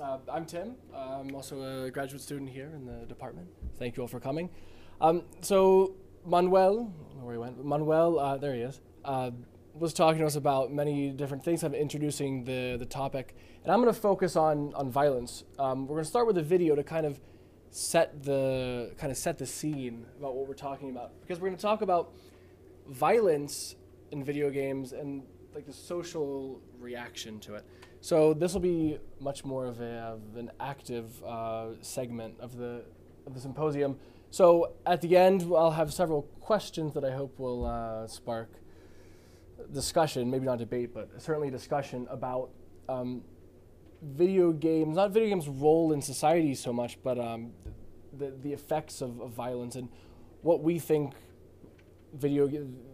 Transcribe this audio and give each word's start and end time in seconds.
Uh, 0.00 0.16
I'm 0.32 0.46
Tim. 0.46 0.76
I'm 0.94 1.34
also 1.34 1.84
a 1.84 1.90
graduate 1.90 2.22
student 2.22 2.48
here 2.48 2.72
in 2.74 2.86
the 2.86 3.04
department. 3.04 3.48
Thank 3.78 3.98
you 3.98 4.02
all 4.02 4.08
for 4.08 4.18
coming. 4.18 4.48
Um, 4.98 5.24
so 5.42 5.94
Manuel, 6.24 6.84
where 7.20 7.34
he 7.34 7.38
went? 7.38 7.62
Manuel, 7.62 8.18
uh, 8.18 8.38
there 8.38 8.54
he 8.54 8.62
is. 8.62 8.80
Uh, 9.04 9.32
was 9.74 9.92
talking 9.92 10.20
to 10.20 10.26
us 10.26 10.36
about 10.36 10.72
many 10.72 11.10
different 11.10 11.44
things, 11.44 11.62
of 11.64 11.74
introducing 11.74 12.44
the 12.44 12.76
the 12.78 12.86
topic, 12.86 13.36
and 13.62 13.70
I'm 13.70 13.82
going 13.82 13.92
to 13.92 14.00
focus 14.00 14.36
on 14.36 14.72
on 14.74 14.90
violence. 14.90 15.44
Um, 15.58 15.86
we're 15.86 15.96
going 15.96 16.04
to 16.04 16.10
start 16.10 16.26
with 16.26 16.38
a 16.38 16.42
video 16.42 16.74
to 16.74 16.82
kind 16.82 17.04
of 17.04 17.20
set 17.70 18.22
the 18.22 18.94
kind 18.96 19.10
of 19.10 19.18
set 19.18 19.36
the 19.36 19.46
scene 19.46 20.06
about 20.18 20.34
what 20.34 20.48
we're 20.48 20.54
talking 20.54 20.88
about, 20.88 21.12
because 21.20 21.40
we're 21.40 21.48
going 21.48 21.58
to 21.58 21.62
talk 21.62 21.82
about 21.82 22.14
violence 22.88 23.76
in 24.12 24.24
video 24.24 24.48
games 24.48 24.92
and 24.92 25.24
like 25.54 25.66
the 25.66 25.72
social 25.74 26.58
reaction 26.78 27.38
to 27.40 27.54
it. 27.56 27.64
So 28.00 28.32
this 28.32 28.54
will 28.54 28.60
be 28.60 28.98
much 29.20 29.44
more 29.44 29.66
of, 29.66 29.80
a, 29.80 30.16
of 30.16 30.36
an 30.36 30.50
active 30.58 31.22
uh, 31.22 31.72
segment 31.82 32.34
of 32.40 32.56
the 32.56 32.82
of 33.26 33.34
the 33.34 33.40
symposium. 33.40 33.96
So 34.30 34.72
at 34.86 35.00
the 35.00 35.16
end, 35.16 35.42
I'll 35.42 35.70
have 35.70 35.92
several 35.92 36.22
questions 36.40 36.94
that 36.94 37.04
I 37.04 37.10
hope 37.10 37.38
will 37.38 37.66
uh, 37.66 38.06
spark 38.06 38.50
discussion, 39.72 40.30
maybe 40.30 40.46
not 40.46 40.58
debate, 40.58 40.94
but 40.94 41.10
certainly 41.20 41.50
discussion 41.50 42.06
about 42.10 42.50
um, 42.88 43.22
video 44.02 44.52
games, 44.52 44.96
not 44.96 45.10
video 45.10 45.28
games' 45.28 45.48
role 45.48 45.92
in 45.92 46.00
society 46.00 46.54
so 46.54 46.72
much, 46.72 46.98
but 47.02 47.18
um, 47.18 47.52
the, 48.16 48.32
the 48.42 48.52
effects 48.52 49.02
of, 49.02 49.20
of 49.20 49.30
violence 49.30 49.76
and 49.76 49.88
what 50.42 50.62
we 50.62 50.78
think 50.78 51.12
video 52.14 52.48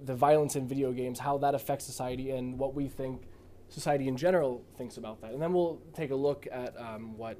the 0.04 0.14
violence 0.14 0.56
in 0.56 0.66
video 0.66 0.92
games, 0.92 1.18
how 1.18 1.38
that 1.38 1.54
affects 1.54 1.84
society, 1.86 2.30
and 2.32 2.58
what 2.58 2.74
we 2.74 2.88
think 2.88 3.22
society 3.68 4.08
in 4.08 4.16
general 4.16 4.62
thinks 4.76 4.96
about 4.96 5.20
that. 5.20 5.32
And 5.32 5.42
then 5.42 5.52
we'll 5.52 5.80
take 5.94 6.10
a 6.10 6.16
look 6.16 6.46
at 6.50 6.78
um, 6.80 7.16
what 7.16 7.38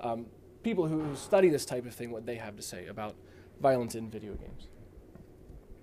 um, 0.00 0.26
people 0.62 0.86
who 0.86 1.14
study 1.14 1.48
this 1.48 1.64
type 1.64 1.86
of 1.86 1.94
thing, 1.94 2.10
what 2.10 2.26
they 2.26 2.36
have 2.36 2.56
to 2.56 2.62
say 2.62 2.86
about 2.86 3.14
violence 3.60 3.94
in 3.94 4.10
video 4.10 4.34
games. 4.34 4.68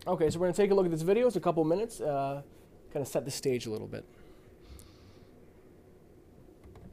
Okay, 0.08 0.30
so 0.30 0.40
we're 0.40 0.46
going 0.46 0.54
to 0.54 0.62
take 0.62 0.72
a 0.72 0.74
look 0.74 0.86
at 0.86 0.92
this 0.92 1.02
video. 1.02 1.28
It's 1.28 1.36
a 1.36 1.42
couple 1.42 1.64
minutes, 1.64 2.00
uh, 2.00 2.42
kind 2.94 3.02
of 3.02 3.08
set 3.08 3.26
the 3.26 3.32
stage 3.32 3.66
a 3.66 3.70
little 3.70 3.88
bit. 3.88 4.06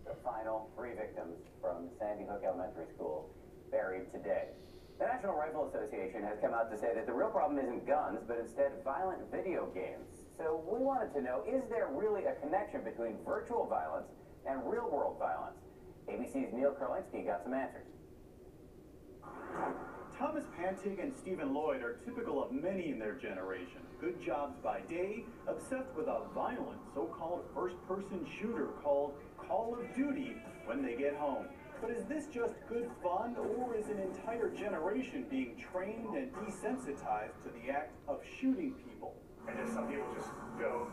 The 0.05 0.15
final 0.25 0.69
three 0.77 0.95
victims 0.97 1.39
from 1.61 1.89
Sandy 1.99 2.25
Hook 2.25 2.43
Elementary 2.45 2.87
School 2.95 3.31
buried 3.71 4.11
today. 4.13 4.49
The 4.99 5.07
National 5.07 5.35
Rifle 5.35 5.69
Association 5.69 6.23
has 6.23 6.39
come 6.41 6.55
out 6.55 6.71
to 6.71 6.79
say 6.79 6.93
that 6.95 7.07
the 7.07 7.13
real 7.13 7.29
problem 7.29 7.59
isn't 7.59 7.87
guns, 7.87 8.21
but 8.27 8.39
instead 8.39 8.73
violent 8.85 9.21
video 9.31 9.67
games. 9.75 10.24
So 10.37 10.63
we 10.67 10.83
wanted 10.83 11.15
to 11.15 11.23
know, 11.23 11.45
is 11.47 11.63
there 11.71 11.89
really 11.93 12.25
a 12.25 12.35
connection 12.43 12.83
between 12.83 13.19
virtual 13.25 13.67
violence 13.67 14.09
and 14.49 14.61
real-world 14.65 15.17
violence? 15.19 15.57
ABC's 16.09 16.53
Neil 16.53 16.75
Karlinsky 16.75 17.25
got 17.25 17.43
some 17.45 17.55
answers. 17.55 17.87
Thomas 20.19 20.45
Pantig 20.59 21.03
and 21.03 21.13
Stephen 21.17 21.55
Lloyd 21.55 21.83
are 21.83 21.95
typical 22.05 22.43
of 22.43 22.53
many 22.53 22.91
in 22.91 22.99
their 22.99 23.15
generation. 23.15 23.81
Good 24.01 24.21
jobs 24.25 24.57
by 24.63 24.81
day, 24.81 25.25
obsessed 25.49 25.95
with 25.97 26.07
a 26.07 26.23
violent 26.35 26.81
so-called 26.95 27.45
first-person 27.55 28.27
shooter 28.41 28.69
called 28.83 29.15
Call 29.37 29.77
of 29.79 29.97
Duty 29.97 30.37
when 30.67 30.83
they 30.83 30.95
get 30.95 31.17
home. 31.17 31.47
But 31.81 31.91
is 31.91 32.05
this 32.07 32.27
just 32.33 32.55
good 32.69 32.91
fun, 33.03 33.37
or 33.37 33.77
is 33.77 33.89
an 33.89 33.99
entire 33.99 34.51
generation 34.51 35.27
being 35.31 35.57
trained 35.73 36.15
and 36.17 36.33
desensitized 36.33 37.43
to 37.45 37.51
the 37.63 37.73
act 37.73 37.93
of 38.09 38.21
shooting 38.41 38.75
people? 38.89 39.15
And 39.47 39.59
just 39.59 39.75
some 39.75 39.89
people 39.89 40.07
just 40.15 40.31
go 40.59 40.89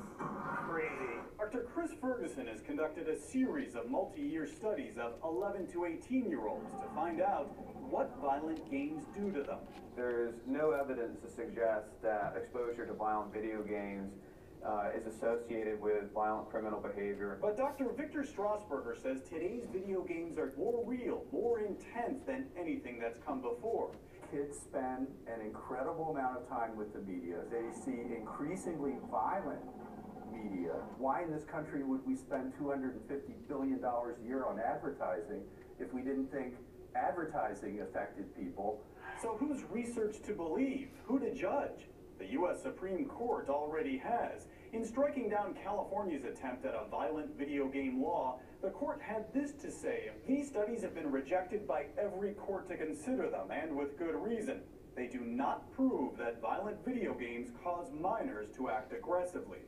crazy. 0.67 0.91
Dr. 1.37 1.65
Chris 1.73 1.91
Ferguson 1.99 2.47
has 2.47 2.61
conducted 2.61 3.07
a 3.07 3.19
series 3.19 3.75
of 3.75 3.89
multi-year 3.89 4.47
studies 4.47 4.97
of 4.97 5.13
11 5.23 5.67
to 5.71 5.85
18 5.85 6.29
year 6.29 6.47
olds 6.47 6.71
to 6.71 6.95
find 6.95 7.21
out 7.21 7.51
what 7.89 8.11
violent 8.21 8.69
games 8.69 9.03
do 9.15 9.31
to 9.31 9.43
them. 9.43 9.59
There's 9.95 10.35
no 10.47 10.71
evidence 10.71 11.19
to 11.21 11.29
suggest 11.29 12.01
that 12.01 12.35
exposure 12.37 12.85
to 12.85 12.93
violent 12.93 13.33
video 13.33 13.61
games 13.61 14.13
uh, 14.65 14.89
is 14.95 15.07
associated 15.07 15.81
with 15.81 16.13
violent 16.13 16.49
criminal 16.49 16.79
behavior. 16.79 17.37
But 17.41 17.57
Dr. 17.57 17.89
Victor 17.97 18.23
Strasburger 18.23 19.01
says 19.01 19.21
today's 19.27 19.63
video 19.71 20.01
games 20.01 20.37
are 20.37 20.53
more 20.57 20.83
real, 20.85 21.25
more 21.31 21.59
intense 21.59 22.21
than 22.25 22.45
anything 22.57 22.99
that's 22.99 23.19
come 23.25 23.41
before. 23.41 23.91
Kids 24.31 24.57
spend 24.57 25.07
an 25.27 25.41
incredible 25.41 26.11
amount 26.11 26.37
of 26.37 26.47
time 26.47 26.77
with 26.77 26.93
the 26.93 26.99
media. 27.01 27.39
They 27.51 27.67
see 27.83 27.99
increasingly 28.15 28.93
violent 29.11 29.59
media. 30.31 30.71
Why 30.97 31.23
in 31.23 31.31
this 31.31 31.43
country 31.43 31.83
would 31.83 31.99
we 32.07 32.15
spend 32.15 32.53
$250 32.55 32.95
billion 33.49 33.83
a 33.83 34.25
year 34.25 34.45
on 34.45 34.57
advertising 34.57 35.41
if 35.79 35.93
we 35.93 36.01
didn't 36.01 36.31
think 36.31 36.53
advertising 36.95 37.81
affected 37.81 38.33
people? 38.33 38.79
So 39.21 39.35
whose 39.37 39.63
research 39.69 40.21
to 40.25 40.33
believe? 40.33 40.87
Who 41.07 41.19
to 41.19 41.33
judge? 41.35 41.89
The 42.17 42.27
U.S. 42.31 42.61
Supreme 42.61 43.05
Court 43.05 43.49
already 43.49 43.97
has. 43.97 44.47
In 44.73 44.85
striking 44.85 45.27
down 45.27 45.53
California's 45.61 46.23
attempt 46.23 46.65
at 46.65 46.73
a 46.73 46.87
violent 46.89 47.37
video 47.37 47.67
game 47.67 48.01
law, 48.01 48.39
the 48.61 48.69
court 48.69 49.01
had 49.01 49.25
this 49.33 49.51
to 49.61 49.69
say. 49.69 50.11
These 50.25 50.47
studies 50.47 50.81
have 50.81 50.95
been 50.95 51.11
rejected 51.11 51.67
by 51.67 51.87
every 51.97 52.31
court 52.35 52.69
to 52.69 52.77
consider 52.77 53.29
them, 53.29 53.51
and 53.51 53.75
with 53.75 53.99
good 53.99 54.15
reason. 54.15 54.61
They 54.95 55.07
do 55.07 55.19
not 55.19 55.69
prove 55.73 56.17
that 56.17 56.41
violent 56.41 56.77
video 56.85 57.13
games 57.13 57.49
cause 57.61 57.87
minors 57.99 58.47
to 58.55 58.69
act 58.69 58.93
aggressively. 58.93 59.59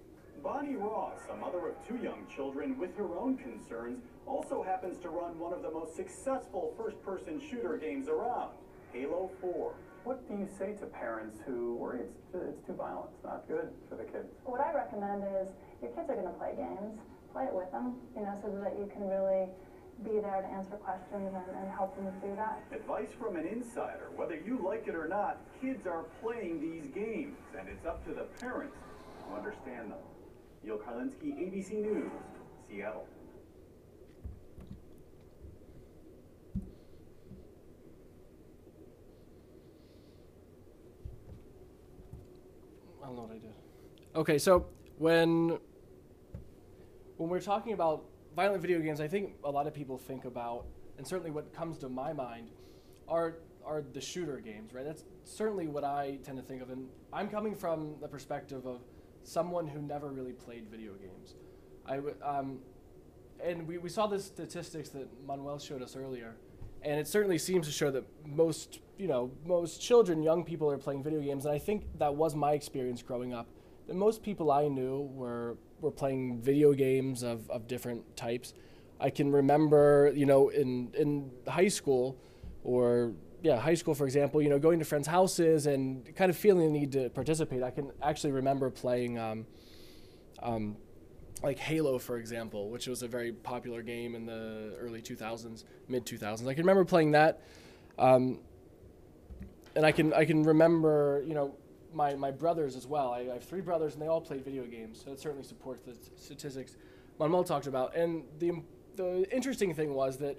Bonnie 0.41 0.78
Ross, 0.78 1.20
a 1.30 1.35
mother 1.35 1.68
of 1.68 1.75
two 1.85 1.97
young 1.97 2.25
children 2.34 2.78
with 2.78 2.96
her 2.96 3.18
own 3.18 3.38
concerns, 3.38 4.00
also 4.25 4.64
happens 4.64 5.00
to 5.00 5.09
run 5.09 5.38
one 5.38 5.52
of 5.52 5.64
the 5.64 5.72
most 5.72 5.97
successful 5.97 6.74
first-person 6.78 7.41
shooter 7.50 7.75
games 7.75 8.08
around, 8.08 8.52
Halo 8.94 9.31
4. 9.41 9.74
What 10.03 10.28
do 10.28 10.35
you 10.35 10.47
say 10.59 10.74
to 10.81 10.85
parents 10.85 11.40
who 11.46 11.75
worry 11.75 12.02
it's, 12.02 12.35
it's 12.35 12.68
too 12.68 12.74
violent, 12.74 13.09
it's 13.16 13.24
not 13.24 13.47
good 13.47 13.70
for 13.88 13.96
the 13.96 14.03
kids? 14.03 14.28
What 14.44 14.59
I 14.59 14.62
recommend 15.03 15.24
is 15.41 15.47
your 15.81 15.91
kids 15.91 16.09
are 16.09 16.16
going 16.16 16.28
to 16.28 16.34
play 16.34 16.53
games, 16.56 17.00
play 17.31 17.46
it 17.46 17.53
with 17.53 17.72
them, 17.72 17.96
you 18.16 18.22
know, 18.22 18.36
so 18.41 18.50
that 18.64 18.78
you 18.80 18.90
can 18.91 19.08
really 19.08 19.47
be 20.03 20.19
there 20.19 20.41
to 20.41 20.47
answer 20.47 20.75
questions 20.75 21.34
and, 21.34 21.58
and 21.58 21.72
help 21.72 21.96
them 21.96 22.12
through 22.19 22.36
that. 22.36 22.64
Advice 22.74 23.09
from 23.19 23.36
an 23.36 23.46
insider. 23.46 24.09
Whether 24.16 24.36
you 24.36 24.59
like 24.66 24.88
it 24.88 24.96
or 24.96 25.08
not, 25.08 25.38
kids 25.62 25.86
are 25.88 26.06
playing 26.22 26.59
these 26.62 26.90
games, 26.94 27.38
and 27.58 27.69
it's 27.69 27.86
up 27.86 28.03
to 28.08 28.14
the 28.14 28.24
parents 28.40 28.75
to 29.28 29.36
understand 29.36 29.91
them. 29.91 30.00
Neil 30.64 30.78
Karlinsky, 30.78 31.34
ABC 31.35 31.74
News, 31.74 32.12
Seattle. 32.70 33.08
I 43.02 43.08
don't 43.08 43.16
know 43.18 43.24
what 43.24 43.31
I 43.31 43.40
did. 43.40 43.53
Okay, 44.16 44.38
so 44.38 44.66
when 45.03 45.58
when 47.18 47.30
we're 47.30 47.41
talking 47.41 47.74
about 47.74 48.06
violent 48.38 48.62
video 48.62 48.80
games, 48.80 49.02
I 49.02 49.08
think 49.09 49.34
a 49.44 49.52
lot 49.52 49.68
of 49.68 49.74
people 49.74 49.97
think 49.97 50.24
about, 50.24 50.66
and 50.97 51.06
certainly 51.06 51.30
what 51.30 51.53
comes 51.53 51.78
to 51.80 51.90
my 51.90 52.14
mind, 52.14 52.47
are 53.09 53.36
are 53.66 53.81
the 53.81 54.00
shooter 54.00 54.38
games, 54.38 54.74
right? 54.74 54.86
That's 54.86 55.03
certainly 55.25 55.68
what 55.68 55.84
I 55.84 56.19
tend 56.24 56.38
to 56.38 56.44
think 56.44 56.62
of, 56.62 56.69
and 56.69 56.88
I'm 57.12 57.28
coming 57.28 57.53
from 57.53 57.96
the 58.00 58.08
perspective 58.08 58.66
of 58.66 58.80
someone 59.24 59.68
who 59.68 59.81
never 59.81 60.08
really 60.08 60.31
played 60.31 60.69
video 60.72 60.94
games. 60.94 61.35
I 61.85 61.96
w- 61.97 62.16
um, 62.24 62.59
and 63.44 63.68
we, 63.68 63.78
we 63.80 63.90
saw 63.90 64.08
the 64.08 64.20
statistics 64.20 64.88
that 64.91 65.08
Manuel 65.28 65.59
showed 65.59 65.81
us 65.81 65.97
earlier, 65.97 66.38
and 66.81 66.97
it 66.97 67.08
certainly 67.09 67.38
seems 67.38 67.68
to 67.68 67.74
show 67.74 67.91
that 67.91 68.06
most 68.25 68.80
you 68.97 69.09
know 69.09 69.31
most 69.46 69.81
children, 69.81 70.24
young 70.24 70.46
people 70.46 70.72
are 70.72 70.78
playing 70.78 71.03
video 71.03 71.20
games, 71.20 71.46
and 71.46 71.53
I 71.53 71.59
think 71.59 71.84
that 72.00 72.16
was 72.16 72.35
my 72.35 72.53
experience 72.53 73.02
growing 73.02 73.34
up. 73.34 73.47
That 73.88 73.96
most 73.96 74.24
people 74.24 74.52
I 74.52 74.68
knew 74.68 75.02
were 75.14 75.58
were 75.82 75.91
playing 75.91 76.40
video 76.41 76.74
games 76.74 77.24
of, 77.24 77.50
of 77.50 77.68
different 77.68 78.16
types. 78.16 78.53
I 79.00 79.09
can 79.09 79.32
remember, 79.32 80.12
you 80.16 80.26
know, 80.26 80.50
in 80.50 80.91
in 80.97 81.32
high 81.47 81.68
school, 81.68 82.18
or 82.64 83.14
yeah, 83.41 83.59
high 83.59 83.74
school, 83.74 83.94
for 83.94 84.06
example, 84.06 84.41
you 84.41 84.50
know, 84.50 84.59
going 84.59 84.80
to 84.80 84.85
friends' 84.85 85.08
houses 85.08 85.66
and 85.66 86.16
kind 86.16 86.30
of 86.30 86.38
feeling 86.38 86.72
the 86.72 86.80
need 86.80 86.91
to 86.94 87.09
participate. 87.09 87.62
I 87.62 87.72
can 87.72 87.91
actually 88.02 88.32
remember 88.32 88.70
playing. 88.70 89.20
Um, 89.20 89.46
um, 90.41 90.78
like 91.41 91.59
Halo, 91.59 92.00
for 92.00 92.18
example, 92.18 92.70
which 92.70 92.88
was 92.88 93.03
a 93.03 93.08
very 93.08 93.34
popular 93.34 93.82
game 93.82 94.16
in 94.16 94.26
the 94.26 94.76
early 94.79 95.02
2000s, 95.02 95.66
mid 95.90 96.06
2000s. 96.06 96.47
I 96.47 96.53
can 96.53 96.64
remember 96.64 96.86
playing 96.86 97.12
that, 97.12 97.41
um, 98.00 98.40
and 99.76 99.86
I 99.86 99.91
can 99.91 100.14
I 100.14 100.24
can 100.24 100.44
remember 100.44 101.22
you 101.28 101.34
know 101.34 101.53
my, 101.93 102.16
my 102.16 102.31
brothers 102.31 102.75
as 102.75 102.87
well. 102.87 103.11
I, 103.11 103.19
I, 103.19 103.34
have 103.34 103.43
three 103.43 103.61
brothers, 103.61 103.93
and 103.93 104.01
they 104.01 104.07
all 104.07 104.22
played 104.22 104.43
video 104.43 104.66
games, 104.66 105.01
so 105.03 105.11
it 105.11 105.19
certainly 105.19 105.43
supports 105.43 105.81
the 105.84 105.95
statistics 106.16 106.78
Manuel 107.19 107.43
talked 107.43 107.67
about. 107.67 107.95
And 107.95 108.23
the 108.40 108.63
the 108.95 109.28
interesting 109.34 109.73
thing 109.73 109.93
was 109.93 110.17
that 110.17 110.37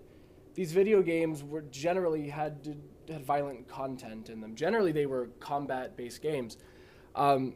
these 0.54 0.72
video 0.72 1.02
games 1.02 1.42
were 1.42 1.62
generally 1.62 2.28
had 2.28 2.76
had 3.08 3.24
violent 3.24 3.68
content 3.68 4.30
in 4.30 4.40
them. 4.40 4.54
Generally, 4.54 4.92
they 4.92 5.06
were 5.06 5.28
combat 5.40 5.96
based 5.96 6.22
games. 6.22 6.56
Um, 7.14 7.54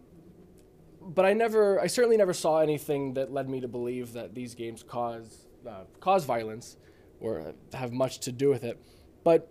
but 1.01 1.25
I 1.25 1.33
never, 1.33 1.81
I 1.81 1.87
certainly 1.87 2.17
never 2.17 2.35
saw 2.35 2.59
anything 2.59 3.15
that 3.15 3.33
led 3.33 3.49
me 3.49 3.61
to 3.61 3.69
believe 3.69 4.13
that 4.13 4.35
these 4.35 4.55
games 4.55 4.83
cause 4.83 5.47
uh, 5.67 5.85
cause 6.01 6.25
violence. 6.25 6.77
or 7.21 7.55
have 7.73 7.93
much 7.93 8.21
to 8.21 8.33
do 8.33 8.49
with 8.49 8.63
it. 8.63 8.79
But 9.25 9.51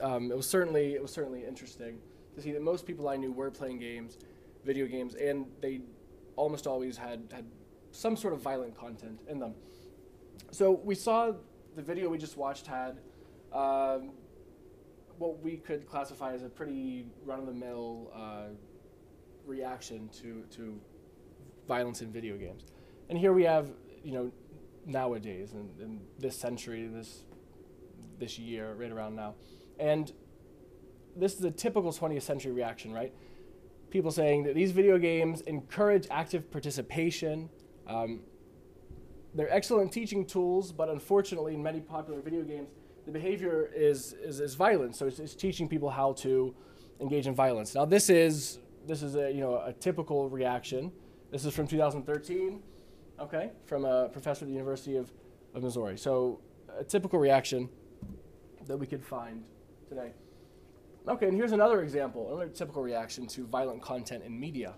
um, 0.00 0.32
it 0.32 0.36
was 0.36 0.48
certainly 0.48 0.94
it 0.94 1.02
was 1.02 1.12
certainly 1.12 1.44
interesting 1.44 1.98
to 2.34 2.42
see 2.42 2.52
that 2.52 2.62
most 2.62 2.86
people 2.86 3.08
I 3.08 3.16
knew 3.16 3.32
were 3.32 3.50
playing 3.50 3.78
games, 3.78 4.18
video 4.64 4.86
games, 4.86 5.14
and 5.14 5.46
they 5.60 5.80
almost 6.36 6.66
always 6.66 6.96
had 6.96 7.22
had 7.32 7.44
some 7.90 8.16
sort 8.16 8.32
of 8.32 8.40
violent 8.40 8.76
content 8.76 9.20
in 9.28 9.38
them. 9.38 9.54
So 10.50 10.72
we 10.72 10.94
saw 10.94 11.32
the 11.76 11.82
video 11.82 12.08
we 12.08 12.18
just 12.18 12.36
watched 12.36 12.66
had 12.66 13.00
um, 13.52 14.12
what 15.18 15.42
we 15.42 15.56
could 15.56 15.86
classify 15.86 16.32
as 16.32 16.42
a 16.42 16.48
pretty 16.48 17.06
run-of-the-mill 17.24 18.10
uh, 18.14 18.48
reaction 19.46 20.08
to 20.20 20.44
to 20.56 20.80
violence 21.68 22.00
in 22.02 22.10
video 22.10 22.36
games, 22.36 22.64
and 23.08 23.18
here 23.18 23.32
we 23.32 23.44
have 23.44 23.70
you 24.02 24.12
know 24.12 24.32
nowadays 24.86 25.52
in, 25.52 25.70
in 25.80 26.00
this 26.18 26.36
century 26.36 26.88
this 26.88 27.24
this 28.18 28.38
year 28.38 28.74
right 28.74 28.90
around 28.90 29.14
now, 29.14 29.34
and 29.78 30.12
this 31.16 31.34
is 31.34 31.44
a 31.44 31.50
typical 31.50 31.92
20th 31.92 32.22
century 32.22 32.52
reaction, 32.52 32.92
right? 32.92 33.12
People 33.90 34.10
saying 34.10 34.44
that 34.44 34.54
these 34.54 34.72
video 34.72 34.98
games 34.98 35.42
encourage 35.42 36.06
active 36.10 36.50
participation. 36.50 37.50
Um, 37.86 38.20
they're 39.34 39.52
excellent 39.52 39.92
teaching 39.92 40.24
tools, 40.24 40.72
but 40.72 40.88
unfortunately, 40.88 41.54
in 41.54 41.62
many 41.62 41.80
popular 41.80 42.20
video 42.20 42.42
games, 42.42 42.68
the 43.04 43.12
behavior 43.12 43.70
is, 43.74 44.14
is, 44.14 44.40
is 44.40 44.54
violent. 44.54 44.96
So 44.96 45.06
it's, 45.06 45.18
it's 45.18 45.34
teaching 45.34 45.68
people 45.68 45.90
how 45.90 46.12
to 46.14 46.54
engage 47.00 47.26
in 47.26 47.34
violence. 47.34 47.74
Now, 47.74 47.84
this 47.84 48.08
is 48.08 48.58
this 48.86 49.02
is 49.02 49.14
a 49.14 49.30
you 49.30 49.40
know 49.40 49.62
a 49.64 49.72
typical 49.72 50.28
reaction. 50.28 50.92
This 51.30 51.44
is 51.44 51.54
from 51.54 51.66
2013, 51.66 52.60
okay, 53.20 53.50
from 53.64 53.84
a 53.84 54.08
professor 54.08 54.44
at 54.44 54.48
the 54.48 54.52
University 54.52 54.96
of, 54.96 55.10
of 55.54 55.62
Missouri. 55.62 55.96
So 55.96 56.40
a 56.78 56.84
typical 56.84 57.18
reaction 57.18 57.68
that 58.66 58.76
we 58.76 58.86
could 58.86 59.02
find 59.02 59.42
today. 59.88 60.12
Okay, 61.08 61.26
and 61.26 61.36
here's 61.36 61.52
another 61.52 61.82
example, 61.82 62.28
another 62.28 62.48
typical 62.48 62.80
reaction 62.82 63.26
to 63.26 63.44
violent 63.46 63.82
content 63.82 64.22
in 64.24 64.38
media. 64.38 64.74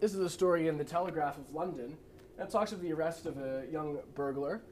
This 0.00 0.12
is 0.12 0.18
a 0.20 0.28
story 0.30 0.66
in 0.66 0.76
the 0.76 0.84
Telegraph 0.84 1.38
of 1.38 1.54
London 1.54 1.96
that 2.36 2.50
talks 2.50 2.72
of 2.72 2.80
the 2.80 2.92
arrest 2.92 3.26
of 3.26 3.38
a 3.38 3.64
young 3.70 3.98
burglar 4.14 4.62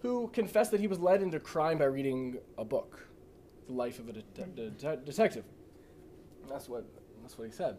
who 0.00 0.28
confessed 0.28 0.70
that 0.70 0.80
he 0.80 0.86
was 0.86 1.00
led 1.00 1.22
into 1.22 1.40
crime 1.40 1.78
by 1.78 1.86
reading 1.86 2.38
a 2.56 2.64
book, 2.64 3.08
The 3.66 3.72
Life 3.72 3.98
of 3.98 4.08
a 4.08 4.12
de- 4.12 4.22
de- 4.22 4.70
de- 4.70 4.96
Detective. 4.98 5.44
That's 6.48 6.68
what, 6.68 6.84
that's 7.22 7.36
what 7.36 7.46
he 7.46 7.52
said. 7.52 7.78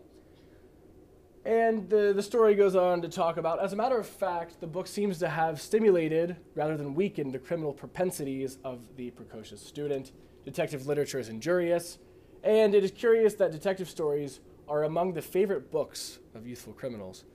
And 1.46 1.90
the, 1.90 2.12
the 2.14 2.24
story 2.24 2.56
goes 2.56 2.76
on 2.76 3.02
to 3.04 3.08
talk 3.08 3.38
about, 3.38 3.64
as 3.64 3.72
a 3.72 3.76
matter 3.76 3.98
of 3.98 4.08
fact, 4.08 4.60
the 4.60 4.68
book 4.68 4.88
seems 4.88 5.20
to 5.20 5.30
have 5.30 5.62
stimulated 5.62 6.36
rather 6.56 6.76
than 6.76 6.96
weakened 6.96 7.34
the 7.34 7.40
criminal 7.40 7.72
propensities 7.72 8.58
of 8.66 8.80
the 8.98 9.12
precocious 9.12 9.62
student. 9.62 10.12
Detective 10.45 10.88
literature 10.88 11.19
is 11.19 11.27
injurious, 11.27 11.97
and 12.44 12.74
it 12.75 12.83
is 12.83 12.92
curious 12.92 13.33
that 13.36 13.51
detective 13.51 13.89
stories 13.89 14.39
are 14.68 14.83
among 14.83 15.13
the 15.13 15.21
favorite 15.21 15.71
books 15.71 16.19
of 16.33 16.47
youthful 16.47 16.74
criminals. 16.74 17.25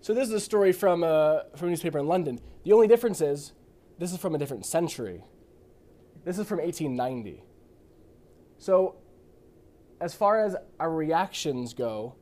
So 0.00 0.12
this 0.12 0.28
is 0.28 0.34
a 0.34 0.40
story 0.40 0.72
from 0.72 1.02
a, 1.02 1.44
from 1.56 1.68
a 1.68 1.70
newspaper 1.70 1.98
in 1.98 2.06
London. 2.06 2.40
The 2.64 2.72
only 2.72 2.88
difference 2.88 3.20
is 3.20 3.52
this 3.98 4.12
is 4.12 4.18
from 4.18 4.34
a 4.34 4.38
different 4.38 4.66
century. 4.66 5.24
This 6.24 6.38
is 6.38 6.46
from 6.46 6.58
1890. 6.58 7.42
So 8.58 8.96
as 10.00 10.14
far 10.14 10.44
as 10.44 10.56
our 10.78 10.90
reactions 10.90 11.74
go, 11.74 12.14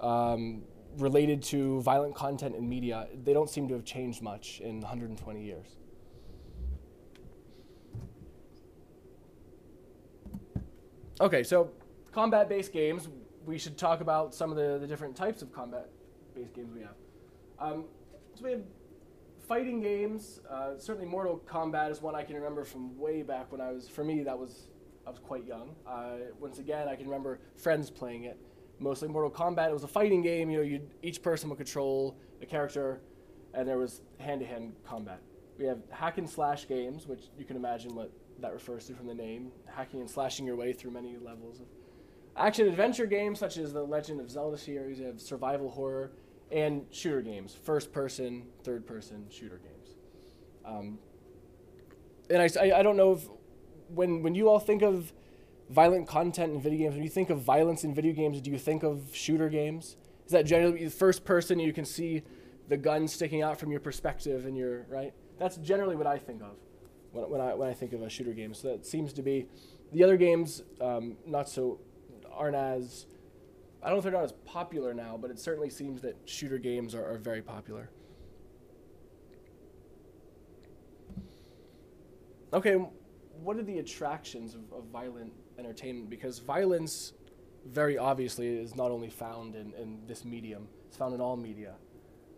um, 0.00 0.62
related 0.98 1.42
to 1.42 1.80
violent 1.82 2.14
content 2.14 2.54
in 2.54 2.68
media, 2.68 3.08
they 3.24 3.32
don't 3.32 3.50
seem 3.50 3.68
to 3.68 3.74
have 3.74 3.84
changed 3.84 4.22
much 4.22 4.60
in 4.60 4.80
120 4.80 5.42
years. 5.42 5.76
Okay, 11.18 11.42
so 11.42 11.70
combat 12.12 12.46
based 12.46 12.72
games, 12.72 13.08
we 13.46 13.56
should 13.56 13.78
talk 13.78 14.02
about 14.02 14.34
some 14.34 14.50
of 14.50 14.56
the, 14.56 14.78
the 14.78 14.86
different 14.86 15.16
types 15.16 15.40
of 15.40 15.50
combat 15.50 15.88
based 16.34 16.54
games 16.54 16.70
we 16.74 16.80
have. 16.80 16.94
Um, 17.58 17.84
so 18.34 18.44
we 18.44 18.50
have 18.50 18.62
fighting 19.48 19.80
games. 19.80 20.40
Uh, 20.50 20.76
certainly, 20.76 21.08
Mortal 21.08 21.40
Kombat 21.46 21.90
is 21.90 22.02
one 22.02 22.14
I 22.14 22.22
can 22.22 22.36
remember 22.36 22.64
from 22.64 22.98
way 22.98 23.22
back 23.22 23.50
when 23.50 23.62
I 23.62 23.72
was. 23.72 23.88
For 23.88 24.04
me, 24.04 24.22
that 24.24 24.38
was 24.38 24.68
I 25.06 25.10
was 25.10 25.18
quite 25.18 25.46
young. 25.46 25.74
Uh, 25.86 26.16
once 26.38 26.58
again, 26.58 26.86
I 26.86 26.96
can 26.96 27.06
remember 27.06 27.40
friends 27.56 27.88
playing 27.90 28.24
it. 28.24 28.38
Mostly 28.78 29.08
Mortal 29.08 29.30
Kombat. 29.30 29.70
It 29.70 29.72
was 29.72 29.84
a 29.84 29.88
fighting 29.88 30.20
game. 30.20 30.50
You 30.50 30.62
know, 30.62 30.80
each 31.02 31.22
person 31.22 31.48
would 31.48 31.56
control 31.56 32.18
a 32.42 32.46
character, 32.46 33.00
and 33.54 33.66
there 33.66 33.78
was 33.78 34.02
hand-to-hand 34.18 34.74
combat. 34.86 35.22
We 35.58 35.64
have 35.64 35.78
hack 35.88 36.18
and 36.18 36.28
slash 36.28 36.68
games, 36.68 37.06
which 37.06 37.24
you 37.38 37.46
can 37.46 37.56
imagine 37.56 37.94
what 37.94 38.12
that 38.40 38.52
refers 38.52 38.86
to 38.86 38.94
from 38.94 39.06
the 39.06 39.14
name, 39.14 39.50
hacking 39.66 40.00
and 40.00 40.10
slashing 40.10 40.46
your 40.46 40.56
way 40.56 40.72
through 40.72 40.90
many 40.90 41.16
levels 41.16 41.60
of 41.60 41.66
action 42.36 42.68
adventure 42.68 43.06
games 43.06 43.38
such 43.38 43.56
as 43.56 43.72
the 43.72 43.82
Legend 43.82 44.20
of 44.20 44.30
Zelda 44.30 44.58
series, 44.58 44.98
you 44.98 45.06
have 45.06 45.20
survival 45.20 45.70
horror, 45.70 46.12
and 46.52 46.84
shooter 46.90 47.22
games, 47.22 47.56
first 47.64 47.92
person, 47.92 48.44
third 48.62 48.86
person 48.86 49.26
shooter 49.30 49.58
games. 49.58 49.96
Um, 50.64 50.98
and 52.30 52.42
I, 52.42 52.78
I, 52.78 52.82
don't 52.82 52.96
know 52.96 53.12
if 53.12 53.28
when 53.88 54.22
when 54.22 54.34
you 54.34 54.48
all 54.48 54.58
think 54.58 54.82
of 54.82 55.12
violent 55.70 56.08
content 56.08 56.52
in 56.52 56.60
video 56.60 56.80
games, 56.80 56.94
when 56.94 57.04
you 57.04 57.10
think 57.10 57.30
of 57.30 57.40
violence 57.40 57.84
in 57.84 57.94
video 57.94 58.12
games, 58.12 58.40
do 58.40 58.50
you 58.50 58.58
think 58.58 58.82
of 58.82 59.10
shooter 59.12 59.48
games? 59.48 59.96
Is 60.26 60.32
that 60.32 60.44
generally 60.44 60.84
the 60.84 60.90
first 60.90 61.24
person 61.24 61.58
you 61.58 61.72
can 61.72 61.84
see 61.84 62.22
the 62.68 62.76
gun 62.76 63.06
sticking 63.06 63.42
out 63.42 63.60
from 63.60 63.70
your 63.70 63.80
perspective 63.80 64.44
and 64.44 64.56
your 64.56 64.86
right? 64.88 65.14
That's 65.38 65.56
generally 65.58 65.94
what 65.94 66.06
I 66.06 66.18
think 66.18 66.42
of 66.42 66.56
when, 67.16 67.30
when 67.30 67.40
I 67.40 67.54
when 67.54 67.68
I 67.68 67.72
think 67.72 67.92
of 67.92 68.02
a 68.02 68.08
shooter 68.08 68.32
game. 68.32 68.54
So 68.54 68.68
that 68.68 68.86
seems 68.86 69.12
to 69.14 69.22
be 69.22 69.46
the 69.92 70.04
other 70.04 70.16
games 70.16 70.62
um, 70.80 71.16
not 71.26 71.48
so 71.48 71.80
aren't 72.32 72.56
as 72.56 73.06
I 73.82 73.88
don't 73.88 73.94
know 73.94 73.98
if 73.98 74.04
they're 74.04 74.12
not 74.12 74.24
as 74.24 74.32
popular 74.44 74.94
now, 74.94 75.16
but 75.16 75.30
it 75.30 75.38
certainly 75.38 75.70
seems 75.70 76.00
that 76.02 76.16
shooter 76.24 76.58
games 76.58 76.94
are, 76.94 77.04
are 77.04 77.18
very 77.18 77.42
popular. 77.42 77.90
Okay, 82.52 82.74
what 83.42 83.56
are 83.56 83.62
the 83.62 83.78
attractions 83.78 84.54
of, 84.54 84.62
of 84.72 84.84
violent 84.86 85.32
entertainment? 85.58 86.08
Because 86.08 86.38
violence, 86.38 87.12
very 87.66 87.98
obviously, 87.98 88.48
is 88.48 88.74
not 88.74 88.90
only 88.90 89.10
found 89.10 89.54
in, 89.54 89.72
in 89.74 90.00
this 90.06 90.24
medium, 90.24 90.68
it's 90.88 90.96
found 90.96 91.14
in 91.14 91.20
all 91.20 91.36
media. 91.36 91.74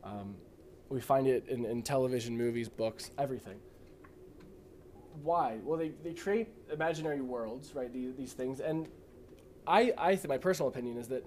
Um, 0.03 0.35
we 0.89 1.01
find 1.01 1.27
it 1.27 1.47
in, 1.49 1.65
in 1.65 1.83
television, 1.83 2.37
movies, 2.37 2.69
books, 2.69 3.11
everything. 3.19 3.59
Why? 5.23 5.59
Well, 5.65 5.79
they, 5.79 5.93
they 6.03 6.13
create 6.13 6.49
imaginary 6.73 7.21
worlds, 7.21 7.75
right? 7.75 7.93
These, 7.93 8.15
these 8.17 8.33
things. 8.33 8.61
And 8.61 8.89
I, 9.67 9.93
I 9.99 10.17
think 10.17 10.29
my 10.29 10.39
personal 10.39 10.69
opinion 10.69 10.97
is 10.97 11.09
that 11.09 11.25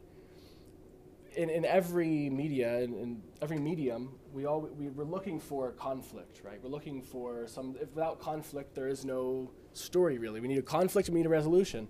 in, 1.35 1.49
in 1.49 1.65
every 1.65 2.29
media, 2.29 2.79
in, 2.79 2.93
in 2.95 3.21
every 3.41 3.57
medium, 3.57 4.09
we 4.33 4.45
all 4.45 4.61
we, 4.77 4.89
we're 4.89 5.03
looking 5.03 5.39
for 5.39 5.71
conflict, 5.71 6.41
right? 6.43 6.61
We're 6.61 6.69
looking 6.69 7.01
for 7.01 7.47
some. 7.47 7.75
If 7.81 7.93
without 7.95 8.19
conflict, 8.19 8.75
there 8.75 8.87
is 8.87 9.05
no 9.05 9.51
story 9.73 10.17
really. 10.17 10.39
We 10.39 10.47
need 10.47 10.57
a 10.57 10.63
conflict. 10.63 11.09
We 11.09 11.15
need 11.15 11.25
a 11.25 11.29
resolution, 11.29 11.87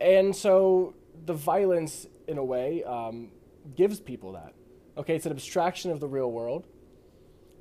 and 0.00 0.34
so 0.34 0.94
the 1.26 1.32
violence, 1.32 2.06
in 2.28 2.38
a 2.38 2.44
way, 2.44 2.84
um, 2.84 3.30
gives 3.76 4.00
people 4.00 4.32
that. 4.32 4.54
Okay, 4.96 5.16
it's 5.16 5.26
an 5.26 5.32
abstraction 5.32 5.90
of 5.90 6.00
the 6.00 6.08
real 6.08 6.30
world, 6.30 6.66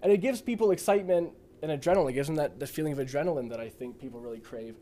and 0.01 0.11
it 0.11 0.17
gives 0.17 0.41
people 0.41 0.71
excitement 0.71 1.31
and 1.63 1.81
adrenaline. 1.81 2.09
It 2.09 2.13
gives 2.13 2.27
them 2.27 2.35
that, 2.35 2.59
that 2.59 2.67
feeling 2.67 2.93
of 2.93 2.99
adrenaline 2.99 3.49
that 3.49 3.59
I 3.59 3.69
think 3.69 3.99
people 3.99 4.19
really 4.19 4.39
crave. 4.39 4.75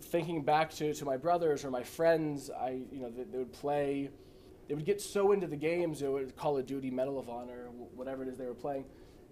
Thinking 0.00 0.42
back 0.42 0.70
to, 0.76 0.94
to 0.94 1.04
my 1.04 1.18
brothers 1.18 1.64
or 1.64 1.70
my 1.70 1.82
friends, 1.82 2.48
I 2.48 2.80
you 2.90 3.02
know 3.02 3.10
they, 3.10 3.24
they 3.24 3.38
would 3.38 3.52
play 3.52 4.08
they 4.68 4.76
would 4.76 4.86
get 4.86 5.00
so 5.00 5.32
into 5.32 5.48
the 5.48 5.56
games, 5.56 6.00
you 6.00 6.12
would 6.12 6.36
Call 6.36 6.56
of 6.56 6.64
Duty, 6.64 6.92
Medal 6.92 7.18
of 7.18 7.28
Honor, 7.28 7.66
whatever 7.96 8.22
it 8.22 8.28
is 8.28 8.38
they 8.38 8.46
were 8.46 8.54
playing. 8.54 8.84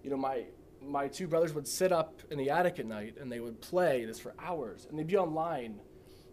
You 0.03 0.09
know, 0.09 0.17
my 0.17 0.43
my 0.81 1.07
two 1.07 1.27
brothers 1.27 1.53
would 1.53 1.67
sit 1.67 1.93
up 1.93 2.21
in 2.29 2.37
the 2.37 2.49
attic 2.49 2.77
at 2.77 2.85
night 2.85 3.15
and 3.19 3.31
they 3.31 3.39
would 3.39 3.61
play 3.61 4.03
this 4.03 4.19
for 4.19 4.33
hours, 4.37 4.85
and 4.89 4.99
they'd 4.99 5.07
be 5.07 5.15
online, 5.15 5.79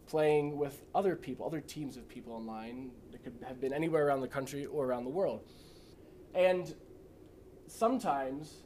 playing 0.08 0.56
with 0.58 0.82
other 0.92 1.14
people, 1.14 1.46
other 1.46 1.60
teams 1.60 1.96
of 1.96 2.08
people 2.08 2.32
online. 2.32 2.90
They 3.12 3.18
could 3.18 3.34
have 3.46 3.60
been 3.60 3.72
anywhere 3.72 4.08
around 4.08 4.22
the 4.22 4.28
country 4.28 4.66
or 4.66 4.86
around 4.86 5.04
the 5.04 5.10
world, 5.10 5.44
and 6.34 6.74
sometimes 7.68 8.62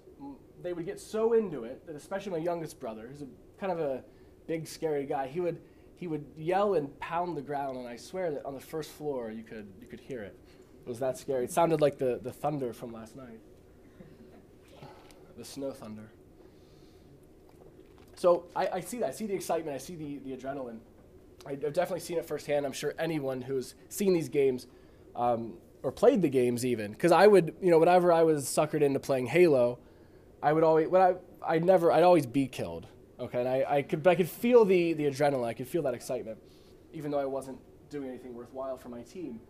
they 0.63 0.73
would 0.73 0.87
get 0.87 1.01
so 1.01 1.33
into 1.33 1.65
it 1.65 1.87
that, 1.87 1.97
especially 1.97 2.33
my 2.33 2.39
youngest 2.39 2.81
brother, 2.81 3.09
who's 3.11 3.23
a 3.23 3.27
kind 3.59 3.73
of 3.73 3.81
a 3.81 4.03
big, 4.47 4.67
scary 4.67 5.05
guy, 5.07 5.27
he 5.29 5.41
would 5.41 5.59
he 5.97 6.07
would 6.07 6.25
yell 6.37 6.75
and 6.75 6.99
pound 6.99 7.37
the 7.37 7.43
ground, 7.43 7.77
and 7.77 7.87
I 7.87 7.97
swear 7.97 8.31
that 8.31 8.47
on 8.47 8.55
the 8.55 8.61
first 8.61 8.91
floor 8.91 9.31
you 9.31 9.43
could 9.43 9.67
you 9.81 9.87
could 9.87 10.01
hear 10.01 10.23
it. 10.23 10.37
It 10.85 10.89
was 10.89 10.99
that 11.01 11.19
scary. 11.19 11.45
It 11.45 11.53
sounded 11.53 11.81
like 11.81 11.99
the, 11.99 12.19
the 12.23 12.33
thunder 12.33 12.73
from 12.73 12.93
last 12.93 13.17
night. 13.17 13.39
The 15.37 15.45
snow 15.45 15.73
thunder. 15.73 16.11
So 18.17 18.45
I, 18.57 18.69
I 18.75 18.81
see 18.81 18.99
that. 18.99 19.09
I 19.09 19.13
see 19.13 19.27
the 19.27 19.35
excitement. 19.35 19.75
I 19.75 19.79
see 19.79 19.95
the, 19.95 20.19
the 20.19 20.37
adrenaline. 20.37 20.79
I, 21.47 21.53
have 21.53 21.73
definitely 21.73 22.01
seen 22.01 22.19
it 22.19 22.27
firsthand. 22.27 22.67
I'm 22.67 22.73
sure 22.73 22.95
anyone 22.99 23.43
who's 23.43 23.75
seen 23.89 24.13
these 24.13 24.29
games 24.29 24.67
um, 25.17 25.55
or 25.83 25.93
played 25.93 26.21
the 26.23 26.29
games 26.29 26.67
even, 26.67 26.93
because 26.93 27.13
I 27.13 27.27
would, 27.27 27.55
you 27.63 27.71
know, 27.71 27.79
whenever 27.79 28.13
I 28.13 28.23
was 28.23 28.45
suckered 28.45 28.83
into 28.83 29.01
playing 29.01 29.27
Halo, 29.27 29.79
I 30.43 30.53
would 30.53 30.65
always 30.65 30.89
when 30.89 31.03
I 31.03 31.15
I 31.47 31.59
never 31.59 31.93
I'd 31.93 32.03
always 32.03 32.27
be 32.27 32.47
killed. 32.47 32.87
Okay, 33.19 33.41
and 33.41 33.49
I, 33.49 33.65
I 33.69 33.83
could 33.83 34.07
I 34.07 34.15
could 34.15 34.29
feel 34.29 34.65
the 34.65 34.93
the 34.95 35.05
adrenaline. 35.05 35.47
I 35.47 35.53
could 35.53 35.69
feel 35.69 35.83
that 35.83 35.95
excitement, 35.95 36.39
even 36.93 37.11
though 37.11 37.19
I 37.19 37.27
wasn't 37.27 37.59
doing 37.91 38.09
anything 38.09 38.35
worthwhile 38.35 38.77
for 38.77 38.89
my 38.89 39.03
team. 39.03 39.41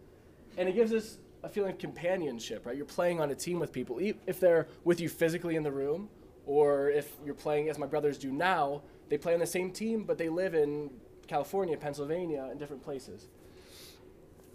And 0.57 0.69
it 0.69 0.75
gives 0.75 0.93
us 0.93 1.19
a 1.43 1.49
feeling 1.49 1.73
of 1.73 1.79
companionship, 1.79 2.67
right? 2.67 2.77
You're 2.77 2.85
playing 2.85 3.21
on 3.21 3.31
a 3.31 3.35
team 3.35 3.61
with 3.61 3.73
people, 3.73 3.99
if 4.01 4.41
they're 4.41 4.67
with 4.85 5.01
you 5.01 5.09
physically 5.09 5.57
in 5.57 5.63
the 5.63 5.71
room, 5.71 6.09
or 6.47 6.91
if 6.91 7.13
you're 7.25 7.35
playing 7.35 7.69
as 7.69 7.79
my 7.79 7.87
brothers 7.87 8.19
do 8.19 8.33
now. 8.33 8.83
They 9.09 9.19
play 9.19 9.35
on 9.35 9.41
the 9.41 9.47
same 9.47 9.73
team, 9.73 10.05
but 10.05 10.19
they 10.19 10.29
live 10.29 10.55
in 10.55 10.91
California, 11.27 11.77
Pennsylvania, 11.77 12.49
and 12.51 12.59
different 12.59 12.83
places. 12.83 13.29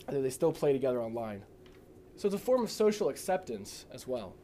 And 0.08 0.24
they 0.24 0.30
still 0.30 0.52
play 0.52 0.74
together 0.74 1.02
online. 1.02 1.44
So 2.18 2.28
it's 2.28 2.36
a 2.36 2.40
form 2.40 2.64
of 2.64 2.72
social 2.72 3.10
acceptance 3.10 3.86
as 3.94 4.08
well. 4.08 4.36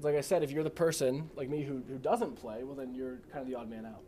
Like 0.00 0.14
I 0.14 0.20
said, 0.20 0.42
if 0.42 0.50
you're 0.50 0.64
the 0.64 0.70
person 0.70 1.30
like 1.36 1.48
me 1.48 1.62
who, 1.62 1.82
who 1.88 1.98
doesn't 1.98 2.36
play, 2.36 2.64
well, 2.64 2.74
then 2.74 2.94
you're 2.94 3.20
kind 3.32 3.42
of 3.42 3.46
the 3.46 3.54
odd 3.54 3.70
man 3.70 3.86
out. 3.86 4.02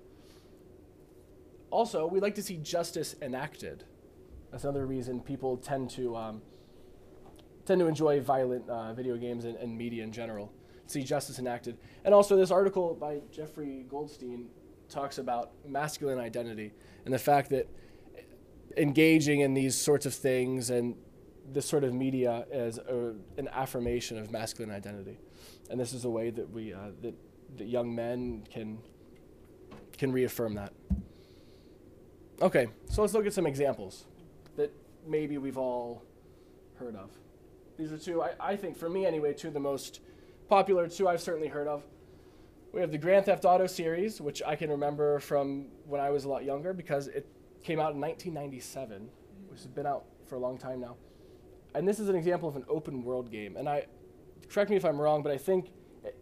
Also, 1.71 2.07
we 2.07 2.21
like 2.21 2.35
to 2.35 2.43
see 2.43 2.57
justice 2.57 3.15
enacted. 3.21 3.85
That's 4.51 4.65
another 4.65 4.87
reason 4.87 5.21
people 5.21 5.57
tend 5.57 5.91
to 5.91 6.17
um, 6.17 6.43
tend 7.67 7.81
to 7.81 7.87
enjoy 7.87 8.21
violent 8.21 8.69
uh, 8.69 8.95
video 8.95 9.17
games 9.17 9.45
and, 9.45 9.57
and 9.57 9.77
media 9.77 10.03
in 10.03 10.13
general. 10.13 10.53
See 10.87 11.03
justice 11.03 11.39
enacted, 11.39 11.77
and 12.05 12.15
also 12.15 12.37
this 12.37 12.51
article 12.51 12.95
by 12.95 13.21
Jeffrey 13.31 13.85
Goldstein 13.91 14.47
talks 14.89 15.19
about 15.19 15.51
masculine 15.67 16.19
identity 16.19 16.73
and 17.05 17.13
the 17.13 17.19
fact 17.19 17.51
that 17.51 17.69
engaging 18.77 19.41
in 19.41 19.55
these 19.55 19.75
sorts 19.75 20.07
of 20.07 20.15
things 20.15 20.71
and 20.71 20.95
this 21.53 21.67
sort 21.67 21.85
of 21.85 21.95
media 21.95 22.47
is 22.51 22.79
a, 22.79 23.15
an 23.37 23.49
affirmation 23.53 24.19
of 24.19 24.31
masculine 24.31 24.75
identity, 24.75 25.19
and 25.71 25.79
this 25.79 25.93
is 25.93 26.05
a 26.05 26.11
way 26.11 26.31
that 26.31 26.51
we 26.51 26.73
uh, 26.73 26.91
that, 27.03 27.15
that 27.57 27.67
young 27.67 27.95
men 27.95 28.47
can 28.53 28.79
can 29.97 30.13
reaffirm 30.13 30.55
that. 30.55 30.73
Okay, 32.41 32.69
so 32.89 33.03
let's 33.03 33.15
look 33.15 33.27
at 33.27 33.33
some 33.33 33.47
examples 33.47 34.05
that 34.57 34.73
maybe 35.07 35.39
we've 35.39 35.59
all 35.59 36.05
heard 36.77 36.95
of. 36.95 37.11
These 37.77 37.93
are 37.93 37.99
two, 37.99 38.23
I, 38.23 38.31
I 38.41 38.57
think, 38.57 38.77
for 38.77 38.89
me 38.89 39.07
anyway, 39.07 39.35
two 39.35 39.49
of 39.49 39.55
the 39.55 39.61
most 39.61 40.01
popular, 40.49 40.89
two 40.89 41.09
I've 41.09 41.21
certainly 41.21 41.49
heard 41.49 41.67
of. 41.67 41.83
We 42.73 42.81
have 42.81 42.93
the 42.93 42.99
Grand 42.99 43.27
Theft 43.27 43.45
Auto 43.45 43.67
series, 43.67 44.21
which 44.21 44.43
I 44.47 44.55
can 44.55 44.71
remember 44.71 45.19
from 45.19 45.67
when 45.87 46.01
I 46.01 46.11
was 46.11 46.25
a 46.25 46.29
lot 46.29 46.45
younger 46.45 46.73
because 46.73 47.09
it 47.09 47.27
came 47.65 47.81
out 47.81 47.95
in 47.95 48.01
1997, 48.01 49.09
which 49.49 49.61
has 49.61 49.67
been 49.67 49.87
out 49.87 50.05
for 50.27 50.37
a 50.37 50.39
long 50.39 50.59
time 50.59 50.81
now. 50.81 50.97
And 51.75 51.89
this 51.89 51.99
is 51.99 52.09
an 52.09 52.17
example 52.17 52.49
of 52.49 52.57
an 52.57 52.65
open 52.69 53.03
world 53.03 53.31
game. 53.31 53.57
And 53.57 53.69
I, 53.69 53.87
correct 54.51 54.71
me 54.71 54.77
if 54.77 54.85
I'm 54.85 55.01
wrong, 55.01 55.23
but 55.23 55.33
I 55.33 55.39
think 55.39 55.71
it, 56.05 56.17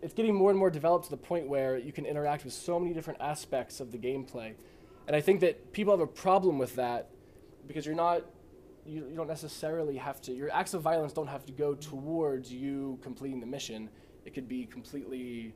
it's 0.00 0.14
getting 0.14 0.34
more 0.34 0.50
and 0.50 0.58
more 0.58 0.70
developed 0.70 1.04
to 1.06 1.10
the 1.10 1.16
point 1.16 1.48
where 1.48 1.78
you 1.78 1.92
can 1.92 2.06
interact 2.06 2.44
with 2.44 2.52
so 2.52 2.78
many 2.78 2.92
different 2.92 3.20
aspects 3.20 3.80
of 3.80 3.92
the 3.92 3.98
gameplay. 3.98 4.54
And 5.06 5.16
I 5.16 5.20
think 5.20 5.40
that 5.40 5.72
people 5.72 5.92
have 5.92 6.00
a 6.00 6.06
problem 6.06 6.58
with 6.58 6.76
that 6.76 7.10
because 7.66 7.86
you're 7.86 7.94
not, 7.94 8.22
you, 8.86 9.06
you 9.08 9.16
don't 9.16 9.28
necessarily 9.28 9.96
have 9.96 10.20
to, 10.22 10.32
your 10.32 10.50
acts 10.52 10.74
of 10.74 10.82
violence 10.82 11.12
don't 11.12 11.28
have 11.28 11.44
to 11.46 11.52
go 11.52 11.74
towards 11.74 12.52
you 12.52 12.98
completing 13.02 13.40
the 13.40 13.46
mission. 13.46 13.88
It 14.24 14.34
could 14.34 14.48
be 14.48 14.66
completely, 14.66 15.54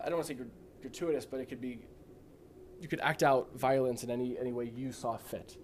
I 0.00 0.06
don't 0.06 0.16
want 0.16 0.28
to 0.28 0.34
say 0.34 0.40
gratuitous, 0.80 1.24
but 1.24 1.40
it 1.40 1.46
could 1.46 1.60
be, 1.60 1.80
you 2.80 2.88
could 2.88 3.00
act 3.00 3.22
out 3.22 3.50
violence 3.56 4.04
in 4.04 4.10
any, 4.10 4.38
any 4.38 4.52
way 4.52 4.70
you 4.74 4.92
saw 4.92 5.16
fit. 5.16 5.56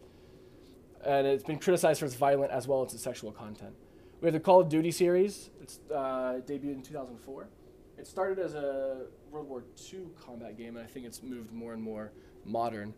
And 1.04 1.26
it's 1.26 1.44
been 1.44 1.58
criticized 1.58 2.00
for 2.00 2.06
its 2.06 2.14
violent 2.14 2.52
as 2.52 2.68
well 2.68 2.84
as 2.84 2.92
its 2.92 3.02
sexual 3.02 3.32
content. 3.32 3.74
We 4.20 4.26
have 4.26 4.34
the 4.34 4.40
Call 4.40 4.60
of 4.60 4.68
Duty 4.68 4.90
series. 4.90 5.48
It's 5.62 5.80
uh, 5.90 6.40
debuted 6.46 6.74
in 6.74 6.82
2004. 6.82 7.48
It 7.96 8.06
started 8.06 8.38
as 8.38 8.52
a 8.54 9.06
World 9.30 9.48
War 9.48 9.64
II 9.90 10.08
combat 10.22 10.58
game, 10.58 10.76
and 10.76 10.84
I 10.84 10.88
think 10.88 11.06
it's 11.06 11.22
moved 11.22 11.52
more 11.52 11.72
and 11.72 11.82
more 11.82 12.12
modern. 12.44 12.92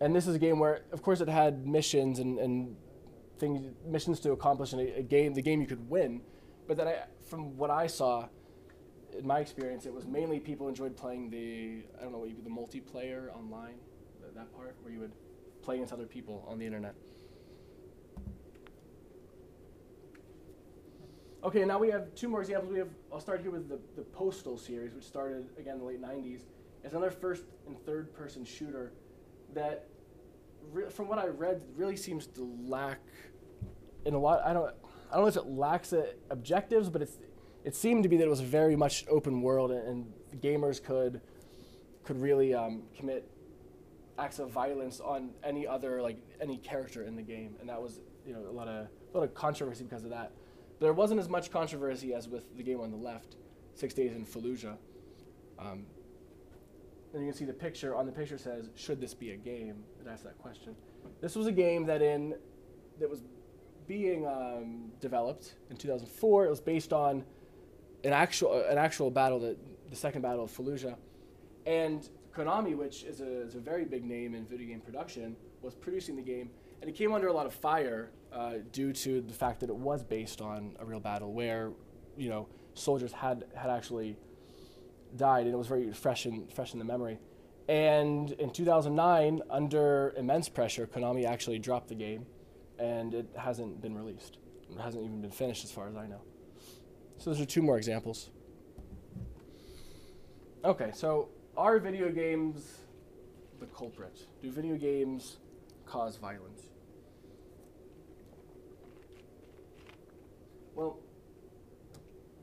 And 0.00 0.14
this 0.14 0.26
is 0.26 0.34
a 0.34 0.40
game 0.40 0.58
where, 0.58 0.82
of 0.90 1.02
course, 1.02 1.20
it 1.20 1.28
had 1.28 1.68
missions 1.68 2.18
and, 2.18 2.40
and 2.40 2.74
things, 3.38 3.72
missions 3.86 4.18
to 4.20 4.32
accomplish 4.32 4.72
in 4.72 4.80
a, 4.80 4.94
a 4.94 5.02
game, 5.02 5.34
the 5.34 5.42
game 5.42 5.60
you 5.60 5.68
could 5.68 5.88
win. 5.88 6.20
But 6.66 6.76
then, 6.76 6.88
I, 6.88 7.04
from 7.28 7.56
what 7.56 7.70
I 7.70 7.86
saw, 7.86 8.26
in 9.16 9.24
my 9.24 9.38
experience, 9.38 9.86
it 9.86 9.94
was 9.94 10.04
mainly 10.04 10.40
people 10.40 10.66
enjoyed 10.66 10.96
playing 10.96 11.30
the, 11.30 11.84
I 11.96 12.02
don't 12.02 12.10
know 12.10 12.18
what 12.18 12.28
you 12.28 12.36
the 12.42 12.50
multiplayer 12.50 13.32
online, 13.36 13.74
that, 14.20 14.34
that 14.34 14.52
part 14.52 14.74
where 14.82 14.92
you 14.92 14.98
would 14.98 15.12
play 15.62 15.76
against 15.76 15.92
other 15.92 16.06
people 16.06 16.44
on 16.48 16.58
the 16.58 16.66
internet. 16.66 16.96
Okay, 21.44 21.62
now 21.66 21.78
we 21.78 21.90
have 21.90 22.14
two 22.14 22.28
more 22.28 22.40
examples. 22.40 22.72
We 22.72 22.78
have, 22.78 22.88
I'll 23.12 23.20
start 23.20 23.42
here 23.42 23.50
with 23.50 23.68
the, 23.68 23.78
the 23.96 24.02
Postal 24.02 24.56
series, 24.56 24.94
which 24.94 25.04
started 25.04 25.46
again 25.58 25.74
in 25.74 25.80
the 25.80 25.84
late 25.84 26.00
90s. 26.00 26.44
It's 26.82 26.94
another 26.94 27.10
first 27.10 27.44
and 27.66 27.78
third 27.84 28.14
person 28.14 28.46
shooter 28.46 28.94
that, 29.52 29.86
from 30.88 31.06
what 31.06 31.18
I 31.18 31.26
read, 31.26 31.60
really 31.76 31.96
seems 31.96 32.26
to 32.28 32.50
lack 32.66 33.00
in 34.06 34.14
a 34.14 34.18
lot. 34.18 34.40
I 34.42 34.54
don't, 34.54 34.74
I 35.10 35.16
don't 35.16 35.24
know 35.24 35.28
if 35.28 35.36
it 35.36 35.46
lacks 35.46 35.92
uh, 35.92 36.06
objectives, 36.30 36.88
but 36.88 37.02
it's, 37.02 37.18
it 37.62 37.76
seemed 37.76 38.04
to 38.04 38.08
be 38.08 38.16
that 38.16 38.24
it 38.24 38.30
was 38.30 38.40
very 38.40 38.74
much 38.74 39.04
open 39.08 39.42
world 39.42 39.70
and, 39.70 39.86
and 40.32 40.42
gamers 40.42 40.82
could, 40.82 41.20
could 42.04 42.18
really 42.22 42.54
um, 42.54 42.84
commit 42.96 43.30
acts 44.18 44.38
of 44.38 44.50
violence 44.50 44.98
on 44.98 45.28
any 45.42 45.66
other 45.66 46.00
like 46.00 46.16
any 46.40 46.56
character 46.56 47.04
in 47.04 47.16
the 47.16 47.22
game, 47.22 47.56
and 47.60 47.68
that 47.68 47.82
was 47.82 48.00
you 48.26 48.32
know 48.32 48.40
a 48.48 48.52
lot 48.52 48.68
of 48.68 48.86
a 49.12 49.18
lot 49.18 49.24
of 49.24 49.34
controversy 49.34 49.84
because 49.84 50.04
of 50.04 50.10
that. 50.10 50.32
There 50.80 50.92
wasn't 50.92 51.20
as 51.20 51.28
much 51.28 51.50
controversy 51.50 52.14
as 52.14 52.28
with 52.28 52.56
the 52.56 52.62
game 52.62 52.80
on 52.80 52.90
the 52.90 52.96
left, 52.96 53.36
Six 53.74 53.94
Days 53.94 54.14
in 54.14 54.24
Fallujah. 54.24 54.76
Um, 55.58 55.86
and 57.12 57.22
you 57.22 57.30
can 57.30 57.38
see 57.38 57.44
the 57.44 57.52
picture. 57.52 57.94
On 57.94 58.06
the 58.06 58.12
picture 58.12 58.38
says, 58.38 58.70
"Should 58.74 59.00
this 59.00 59.14
be 59.14 59.30
a 59.30 59.36
game?" 59.36 59.84
It 60.00 60.08
asks 60.08 60.24
that 60.24 60.36
question. 60.38 60.74
This 61.20 61.36
was 61.36 61.46
a 61.46 61.52
game 61.52 61.86
that 61.86 62.02
in 62.02 62.34
that 62.98 63.08
was 63.08 63.22
being 63.86 64.26
um, 64.26 64.90
developed 65.00 65.54
in 65.70 65.76
2004. 65.76 66.46
It 66.46 66.50
was 66.50 66.60
based 66.60 66.92
on 66.92 67.24
an 68.02 68.12
actual 68.12 68.64
an 68.68 68.78
actual 68.78 69.10
battle 69.10 69.38
that 69.40 69.56
the 69.90 69.96
second 69.96 70.22
battle 70.22 70.44
of 70.44 70.50
Fallujah, 70.50 70.96
and 71.66 72.08
Konami, 72.34 72.76
which 72.76 73.04
is 73.04 73.20
a, 73.20 73.42
is 73.42 73.54
a 73.54 73.60
very 73.60 73.84
big 73.84 74.04
name 74.04 74.34
in 74.34 74.44
video 74.44 74.68
game 74.68 74.80
production, 74.80 75.36
was 75.62 75.74
producing 75.74 76.16
the 76.16 76.22
game, 76.22 76.50
and 76.84 76.90
it 76.90 76.98
came 76.98 77.14
under 77.14 77.28
a 77.28 77.32
lot 77.32 77.46
of 77.46 77.54
fire 77.54 78.10
uh, 78.30 78.56
due 78.70 78.92
to 78.92 79.22
the 79.22 79.32
fact 79.32 79.60
that 79.60 79.70
it 79.70 79.74
was 79.74 80.02
based 80.02 80.42
on 80.42 80.76
a 80.78 80.84
real 80.84 81.00
battle 81.00 81.32
where, 81.32 81.72
you 82.14 82.28
know, 82.28 82.46
soldiers 82.74 83.10
had 83.10 83.46
had 83.54 83.70
actually 83.70 84.18
died, 85.16 85.46
and 85.46 85.54
it 85.54 85.56
was 85.56 85.66
very 85.66 85.90
fresh 85.94 86.26
in 86.26 86.46
fresh 86.48 86.74
in 86.74 86.78
the 86.78 86.84
memory. 86.84 87.18
And 87.70 88.32
in 88.32 88.50
2009, 88.50 89.40
under 89.48 90.12
immense 90.18 90.50
pressure, 90.50 90.86
Konami 90.86 91.24
actually 91.24 91.58
dropped 91.58 91.88
the 91.88 91.94
game, 91.94 92.26
and 92.78 93.14
it 93.14 93.30
hasn't 93.34 93.80
been 93.80 93.96
released. 93.96 94.36
It 94.70 94.78
hasn't 94.78 95.02
even 95.02 95.22
been 95.22 95.30
finished, 95.30 95.64
as 95.64 95.72
far 95.72 95.88
as 95.88 95.96
I 95.96 96.06
know. 96.06 96.20
So 97.16 97.30
those 97.30 97.40
are 97.40 97.46
two 97.46 97.62
more 97.62 97.78
examples. 97.78 98.28
Okay, 100.62 100.90
so 100.92 101.30
are 101.56 101.78
video 101.78 102.10
games 102.10 102.80
the 103.58 103.66
culprit? 103.68 104.26
Do 104.42 104.50
video 104.50 104.76
games 104.76 105.38
cause 105.86 106.18
violence? 106.18 106.64
Well, 110.74 110.98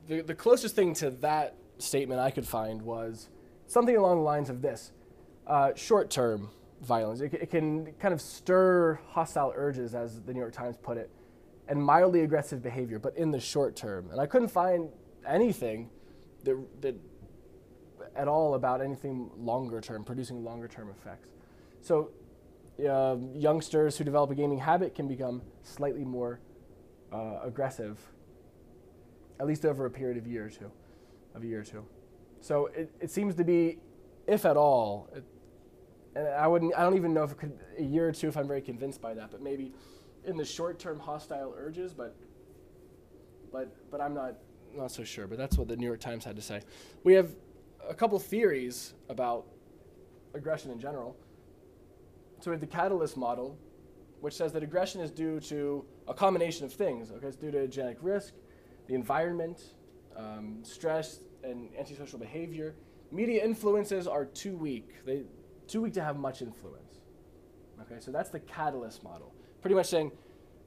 the, 0.08 0.20
the 0.22 0.34
closest 0.34 0.74
thing 0.74 0.94
to 0.94 1.10
that 1.10 1.56
statement 1.78 2.20
I 2.20 2.30
could 2.30 2.46
find 2.46 2.82
was 2.82 3.28
something 3.66 3.96
along 3.96 4.18
the 4.18 4.22
lines 4.22 4.50
of 4.50 4.62
this 4.62 4.92
uh, 5.46 5.72
short 5.74 6.10
term 6.10 6.50
violence. 6.82 7.20
It, 7.20 7.34
it 7.34 7.50
can 7.50 7.92
kind 8.00 8.12
of 8.12 8.20
stir 8.20 9.00
hostile 9.10 9.52
urges, 9.54 9.94
as 9.94 10.20
the 10.22 10.32
New 10.32 10.40
York 10.40 10.52
Times 10.52 10.76
put 10.76 10.96
it, 10.96 11.10
and 11.68 11.82
mildly 11.82 12.20
aggressive 12.20 12.62
behavior, 12.62 12.98
but 12.98 13.16
in 13.16 13.30
the 13.30 13.40
short 13.40 13.76
term. 13.76 14.10
And 14.10 14.20
I 14.20 14.26
couldn't 14.26 14.48
find 14.48 14.88
anything 15.26 15.90
that, 16.44 16.58
that 16.80 16.96
at 18.16 18.28
all 18.28 18.54
about 18.54 18.80
anything 18.80 19.30
longer 19.38 19.80
term, 19.80 20.04
producing 20.04 20.44
longer 20.44 20.68
term 20.68 20.90
effects. 20.90 21.28
So, 21.80 22.10
uh, 22.88 23.16
youngsters 23.34 23.96
who 23.96 24.04
develop 24.04 24.30
a 24.30 24.34
gaming 24.34 24.58
habit 24.58 24.94
can 24.94 25.06
become 25.06 25.42
slightly 25.62 26.04
more 26.04 26.40
uh, 27.12 27.40
aggressive, 27.42 27.98
at 29.40 29.46
least 29.46 29.64
over 29.64 29.86
a 29.86 29.90
period 29.90 30.16
of 30.16 30.26
year 30.26 30.46
or 30.46 30.50
two, 30.50 30.70
of 31.34 31.42
a 31.42 31.46
year 31.46 31.60
or 31.60 31.64
two. 31.64 31.84
So 32.40 32.66
it, 32.66 32.90
it 33.00 33.10
seems 33.10 33.34
to 33.36 33.44
be, 33.44 33.78
if 34.26 34.44
at 34.44 34.56
all, 34.56 35.08
it, 35.14 35.24
and 36.14 36.28
I 36.28 36.46
wouldn't, 36.46 36.74
I 36.76 36.82
don't 36.82 36.96
even 36.96 37.14
know 37.14 37.22
if 37.22 37.32
it 37.32 37.38
could 37.38 37.58
a 37.78 37.82
year 37.82 38.08
or 38.08 38.12
two 38.12 38.28
if 38.28 38.36
I'm 38.36 38.46
very 38.46 38.60
convinced 38.60 39.00
by 39.00 39.14
that, 39.14 39.30
but 39.30 39.40
maybe 39.40 39.72
in 40.24 40.36
the 40.36 40.44
short 40.44 40.78
term 40.78 40.98
hostile 40.98 41.54
urges, 41.56 41.94
but 41.94 42.14
but 43.50 43.74
but 43.90 44.00
I'm 44.00 44.14
not 44.14 44.34
not 44.74 44.90
so 44.90 45.04
sure. 45.04 45.26
But 45.26 45.38
that's 45.38 45.56
what 45.56 45.68
the 45.68 45.76
New 45.76 45.86
York 45.86 46.00
Times 46.00 46.24
had 46.24 46.36
to 46.36 46.42
say. 46.42 46.60
We 47.04 47.14
have 47.14 47.34
a 47.88 47.94
couple 47.94 48.18
theories 48.18 48.94
about 49.08 49.46
aggression 50.34 50.70
in 50.70 50.78
general. 50.78 51.16
So 52.40 52.50
we 52.50 52.54
have 52.54 52.60
the 52.60 52.66
catalyst 52.66 53.16
model, 53.16 53.56
which 54.20 54.34
says 54.34 54.52
that 54.52 54.62
aggression 54.62 55.00
is 55.00 55.10
due 55.10 55.40
to 55.40 55.84
a 56.08 56.14
combination 56.14 56.66
of 56.66 56.72
things. 56.72 57.10
Okay, 57.10 57.26
it's 57.26 57.36
due 57.36 57.50
to 57.50 57.68
genetic 57.68 57.98
risk, 58.00 58.34
the 58.92 58.96
environment, 58.96 59.58
um, 60.14 60.58
stress, 60.62 61.20
and 61.42 61.70
antisocial 61.78 62.18
behavior. 62.18 62.74
Media 63.10 63.42
influences 63.42 64.06
are 64.06 64.26
too 64.26 64.54
weak. 64.54 65.02
They 65.06 65.22
too 65.66 65.80
weak 65.80 65.94
to 65.94 66.04
have 66.04 66.18
much 66.18 66.42
influence. 66.42 67.00
Okay, 67.80 68.00
so 68.00 68.10
that's 68.10 68.28
the 68.28 68.40
catalyst 68.40 69.02
model. 69.02 69.32
Pretty 69.62 69.74
much 69.74 69.86
saying 69.86 70.12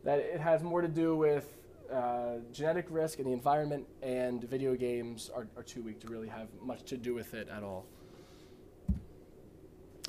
that 0.04 0.18
it 0.18 0.40
has 0.40 0.64
more 0.64 0.82
to 0.82 0.88
do 0.88 1.16
with 1.16 1.56
uh, 1.94 2.38
genetic 2.52 2.88
risk 2.90 3.20
and 3.20 3.28
the 3.28 3.32
environment, 3.32 3.86
and 4.02 4.44
video 4.46 4.74
games 4.74 5.30
are, 5.36 5.48
are 5.56 5.62
too 5.62 5.84
weak 5.84 6.00
to 6.00 6.08
really 6.08 6.28
have 6.28 6.48
much 6.64 6.82
to 6.86 6.98
do 6.98 7.14
with 7.14 7.36
it 7.36 7.48
at 7.48 7.62
all. 7.62 7.86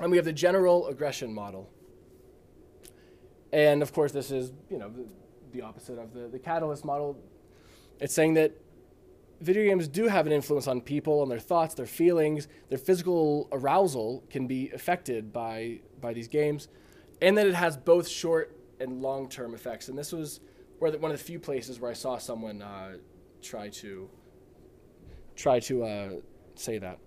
And 0.01 0.09
we 0.09 0.17
have 0.17 0.25
the 0.25 0.33
general 0.33 0.87
aggression 0.87 1.31
model. 1.31 1.69
And 3.53 3.83
of 3.83 3.93
course, 3.93 4.11
this 4.11 4.31
is 4.31 4.53
you 4.71 4.79
know 4.79 4.89
the, 4.89 5.05
the 5.53 5.61
opposite 5.61 5.99
of 5.99 6.15
the, 6.15 6.27
the 6.27 6.39
catalyst 6.39 6.83
model. 6.83 7.15
It's 7.99 8.13
saying 8.13 8.35
that 8.35 8.53
video 9.41 9.63
games 9.63 9.87
do 9.87 10.07
have 10.07 10.25
an 10.25 10.31
influence 10.31 10.67
on 10.67 10.81
people 10.81 11.21
and 11.23 11.31
their 11.31 11.39
thoughts, 11.39 11.73
their 11.73 11.85
feelings, 11.85 12.47
their 12.69 12.77
physical 12.77 13.47
arousal 13.51 14.23
can 14.29 14.47
be 14.47 14.69
affected 14.71 15.33
by 15.33 15.79
by 15.99 16.13
these 16.13 16.27
games, 16.27 16.67
and 17.21 17.37
that 17.37 17.47
it 17.47 17.55
has 17.55 17.77
both 17.77 18.07
short 18.07 18.55
and 18.79 19.01
long 19.01 19.29
term 19.29 19.53
effects. 19.53 19.87
And 19.89 19.97
this 19.97 20.11
was 20.11 20.39
where 20.79 20.91
the, 20.91 20.99
one 20.99 21.11
of 21.11 21.17
the 21.17 21.23
few 21.23 21.39
places 21.39 21.79
where 21.79 21.89
I 21.89 21.95
saw 21.95 22.17
someone 22.17 22.61
uh, 22.61 22.97
try 23.41 23.69
to 23.69 24.09
try 25.35 25.59
to 25.61 25.83
uh, 25.83 26.09
say 26.55 26.77
that. 26.77 26.99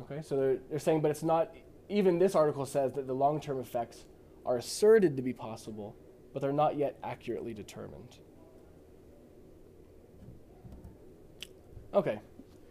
Okay, 0.00 0.20
so 0.22 0.36
they're, 0.36 0.58
they're 0.68 0.78
saying, 0.78 1.00
but 1.00 1.10
it's 1.10 1.22
not. 1.22 1.54
Even 1.88 2.18
this 2.18 2.34
article 2.34 2.66
says 2.66 2.92
that 2.94 3.06
the 3.06 3.14
long 3.14 3.40
term 3.40 3.60
effects 3.60 4.04
are 4.44 4.56
asserted 4.58 5.16
to 5.16 5.22
be 5.22 5.32
possible, 5.32 5.96
but 6.36 6.42
they're 6.42 6.52
not 6.52 6.76
yet 6.76 6.98
accurately 7.02 7.54
determined. 7.54 8.18
Okay, 11.94 12.20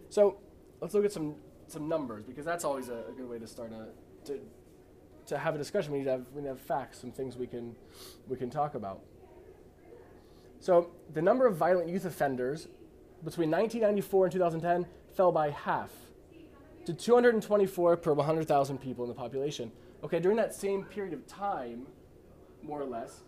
so 0.07 0.37
let's 0.81 0.93
look 0.93 1.03
at 1.03 1.11
some 1.11 1.33
some 1.65 1.89
numbers 1.89 2.23
because 2.23 2.45
that's 2.45 2.63
always 2.63 2.89
a, 2.89 3.05
a 3.09 3.11
good 3.17 3.27
way 3.27 3.39
to 3.39 3.47
start 3.47 3.71
a 3.71 3.87
to 4.27 4.39
to 5.25 5.39
have 5.39 5.55
a 5.55 5.57
discussion. 5.57 5.93
We 5.93 5.97
need 5.97 6.03
to 6.03 6.11
have 6.11 6.25
we 6.31 6.43
need 6.43 6.49
to 6.49 6.53
have 6.53 6.61
facts, 6.61 6.99
some 6.99 7.11
things 7.11 7.37
we 7.37 7.47
can 7.47 7.75
we 8.27 8.37
can 8.37 8.51
talk 8.51 8.75
about. 8.75 9.01
So 10.59 10.91
the 11.11 11.23
number 11.23 11.47
of 11.47 11.55
violent 11.55 11.89
youth 11.89 12.05
offenders 12.05 12.67
between 13.23 13.49
1994 13.49 14.25
and 14.25 14.31
2010 14.31 14.85
fell 15.15 15.31
by 15.31 15.49
half 15.49 15.89
to 16.85 16.93
224 16.93 17.97
per 17.97 18.13
100,000 18.13 18.77
people 18.77 19.05
in 19.05 19.09
the 19.09 19.15
population. 19.15 19.71
Okay, 20.03 20.19
during 20.19 20.37
that 20.37 20.53
same 20.53 20.83
period 20.83 21.15
of 21.15 21.25
time, 21.25 21.87
more 22.61 22.79
or 22.79 22.85
less, 22.85 23.23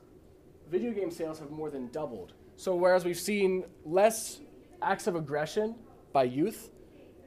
video 0.69 0.91
game 0.91 1.11
sales 1.11 1.39
have 1.39 1.51
more 1.51 1.69
than 1.69 1.87
doubled. 1.89 2.33
So 2.55 2.75
whereas 2.75 3.05
we've 3.05 3.19
seen 3.19 3.65
less 3.85 4.41
acts 4.81 5.07
of 5.07 5.15
aggression 5.15 5.75
by 6.13 6.23
youth, 6.23 6.69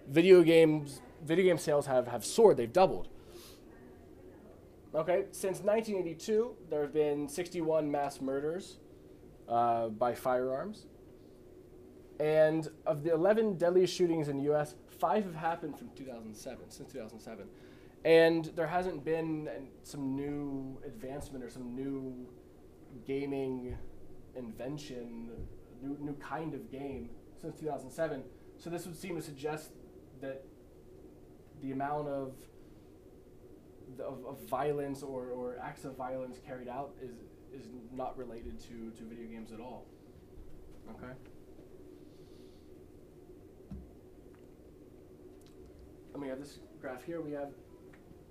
video 0.09 0.43
games 0.43 1.01
video 1.25 1.45
game 1.45 1.59
sales 1.59 1.87
have, 1.87 2.09
have 2.09 2.25
soared, 2.25 2.57
they've 2.57 2.73
doubled. 2.73 3.09
Okay, 4.95 5.27
since 5.31 5.61
1982, 5.61 6.57
there 6.69 6.83
have 6.83 6.93
been 6.93 7.29
61 7.29 7.91
mass 7.91 8.21
murders 8.21 8.79
uh, 9.49 9.89
by 9.89 10.15
firearms. 10.15 10.87
And 12.19 12.69
of 12.87 13.03
the 13.03 13.13
11 13.13 13.57
deadliest 13.57 13.95
shootings 13.95 14.29
in 14.29 14.37
the 14.37 14.53
US, 14.53 14.75
five 14.89 15.25
have 15.25 15.35
happened 15.35 15.79
from 15.79 15.91
2007, 15.95 16.71
since 16.71 16.93
2007. 16.93 17.47
And 18.05 18.47
there 18.57 18.67
hasn't 18.67 19.05
been 19.05 19.49
some 19.85 20.17
new 20.17 20.79
advancement 20.85 21.45
or 21.45 21.51
some 21.51 21.75
new 21.75 22.27
gaming 23.07 23.77
invention, 24.37 25.31
new, 25.83 25.97
new 26.01 26.15
kind 26.15 26.55
of 26.55 26.71
game 26.71 27.11
since 27.41 27.59
2007. 27.61 28.23
So 28.59 28.71
this 28.71 28.87
would 28.87 28.97
seem 28.97 29.17
to 29.17 29.23
suggest 29.23 29.73
that 30.21 30.45
the 31.63 31.73
amount 31.73 32.09
of, 32.09 32.35
of, 33.99 34.25
of 34.27 34.39
violence 34.49 35.03
or, 35.03 35.31
or 35.31 35.59
acts 35.63 35.85
of 35.85 35.97
violence 35.97 36.39
carried 36.47 36.69
out 36.69 36.93
is, 37.03 37.17
is 37.59 37.69
not 37.93 38.17
related 38.17 38.61
to, 38.61 38.91
to 38.97 39.05
video 39.05 39.27
games 39.27 39.53
at 39.53 39.61
all. 39.61 39.87
Okay? 40.91 41.13
And 46.13 46.23
we 46.23 46.29
have 46.29 46.41
this 46.41 46.59
graph 46.81 47.05
here. 47.05 47.21
We 47.21 47.33
have 47.33 47.51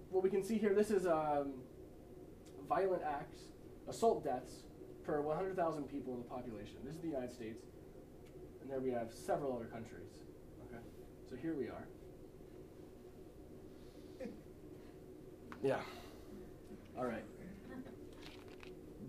what 0.10 0.24
we 0.24 0.30
can 0.30 0.43
see 0.43 0.58
here. 0.58 0.74
This 0.74 0.91
is 0.91 1.06
um, 1.06 1.54
violent 2.67 3.04
acts, 3.04 3.39
assault 3.89 4.23
deaths 4.23 4.63
per 5.04 5.21
100,000 5.21 5.84
people 5.84 6.13
in 6.13 6.19
the 6.19 6.25
population. 6.25 6.75
This 6.86 6.95
is 6.95 7.02
the 7.02 7.08
United 7.08 7.32
States. 7.34 7.63
And 8.62 8.69
there 8.69 8.80
we 8.80 8.91
have 8.91 9.12
several 9.12 9.56
other 9.56 9.65
countries. 9.65 10.08
Okay? 10.67 10.82
So 11.30 11.36
here 11.36 11.56
we 11.56 11.67
are. 11.67 11.88
Yeah. 15.63 15.80
All 16.97 17.06
right. 17.06 17.23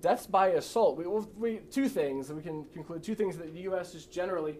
Deaths 0.01 0.27
by 0.27 0.49
assault. 0.49 0.97
We, 0.97 1.05
we, 1.37 1.59
two 1.71 1.89
things 1.89 2.33
we 2.33 2.43
can 2.43 2.65
conclude. 2.73 3.03
Two 3.03 3.15
things 3.15 3.37
that 3.37 3.53
the 3.53 3.61
U.S. 3.63 3.95
is 3.95 4.07
generally, 4.07 4.59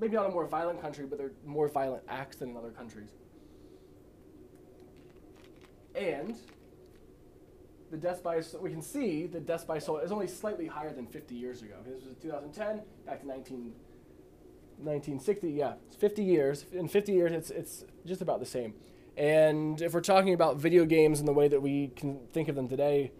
maybe 0.00 0.14
not 0.14 0.26
a 0.26 0.30
more 0.30 0.46
violent 0.46 0.80
country, 0.80 1.04
but 1.04 1.18
they're 1.18 1.32
more 1.44 1.68
violent 1.68 2.04
acts 2.08 2.36
than 2.36 2.50
in 2.50 2.56
other 2.56 2.70
countries. 2.70 3.10
And 5.94 6.36
the 7.90 7.96
deaths 7.96 8.20
by 8.20 8.40
we 8.60 8.70
can 8.70 8.82
see 8.82 9.26
the 9.26 9.40
deaths 9.40 9.64
by 9.64 9.76
assault 9.76 10.02
is 10.02 10.12
only 10.12 10.28
slightly 10.28 10.66
higher 10.66 10.92
than 10.92 11.06
50 11.06 11.34
years 11.34 11.62
ago. 11.62 11.74
This 11.86 12.04
was 12.04 12.16
2010, 12.22 12.82
back 13.06 13.20
to 13.20 13.26
19, 13.26 13.72
1960. 14.78 15.50
Yeah, 15.50 15.74
it's 15.86 15.96
50 15.96 16.22
years. 16.22 16.66
In 16.72 16.88
50 16.88 17.12
years, 17.12 17.32
it's 17.32 17.50
it's 17.50 17.84
just 18.04 18.20
about 18.20 18.40
the 18.40 18.46
same. 18.46 18.74
And 19.16 19.80
if 19.82 19.94
we're 19.94 20.00
talking 20.00 20.32
about 20.32 20.58
video 20.58 20.84
games 20.84 21.18
in 21.18 21.26
the 21.26 21.32
way 21.32 21.48
that 21.48 21.60
we 21.60 21.88
can 21.96 22.20
think 22.32 22.48
of 22.48 22.54
them 22.54 22.68
today, 22.68 23.10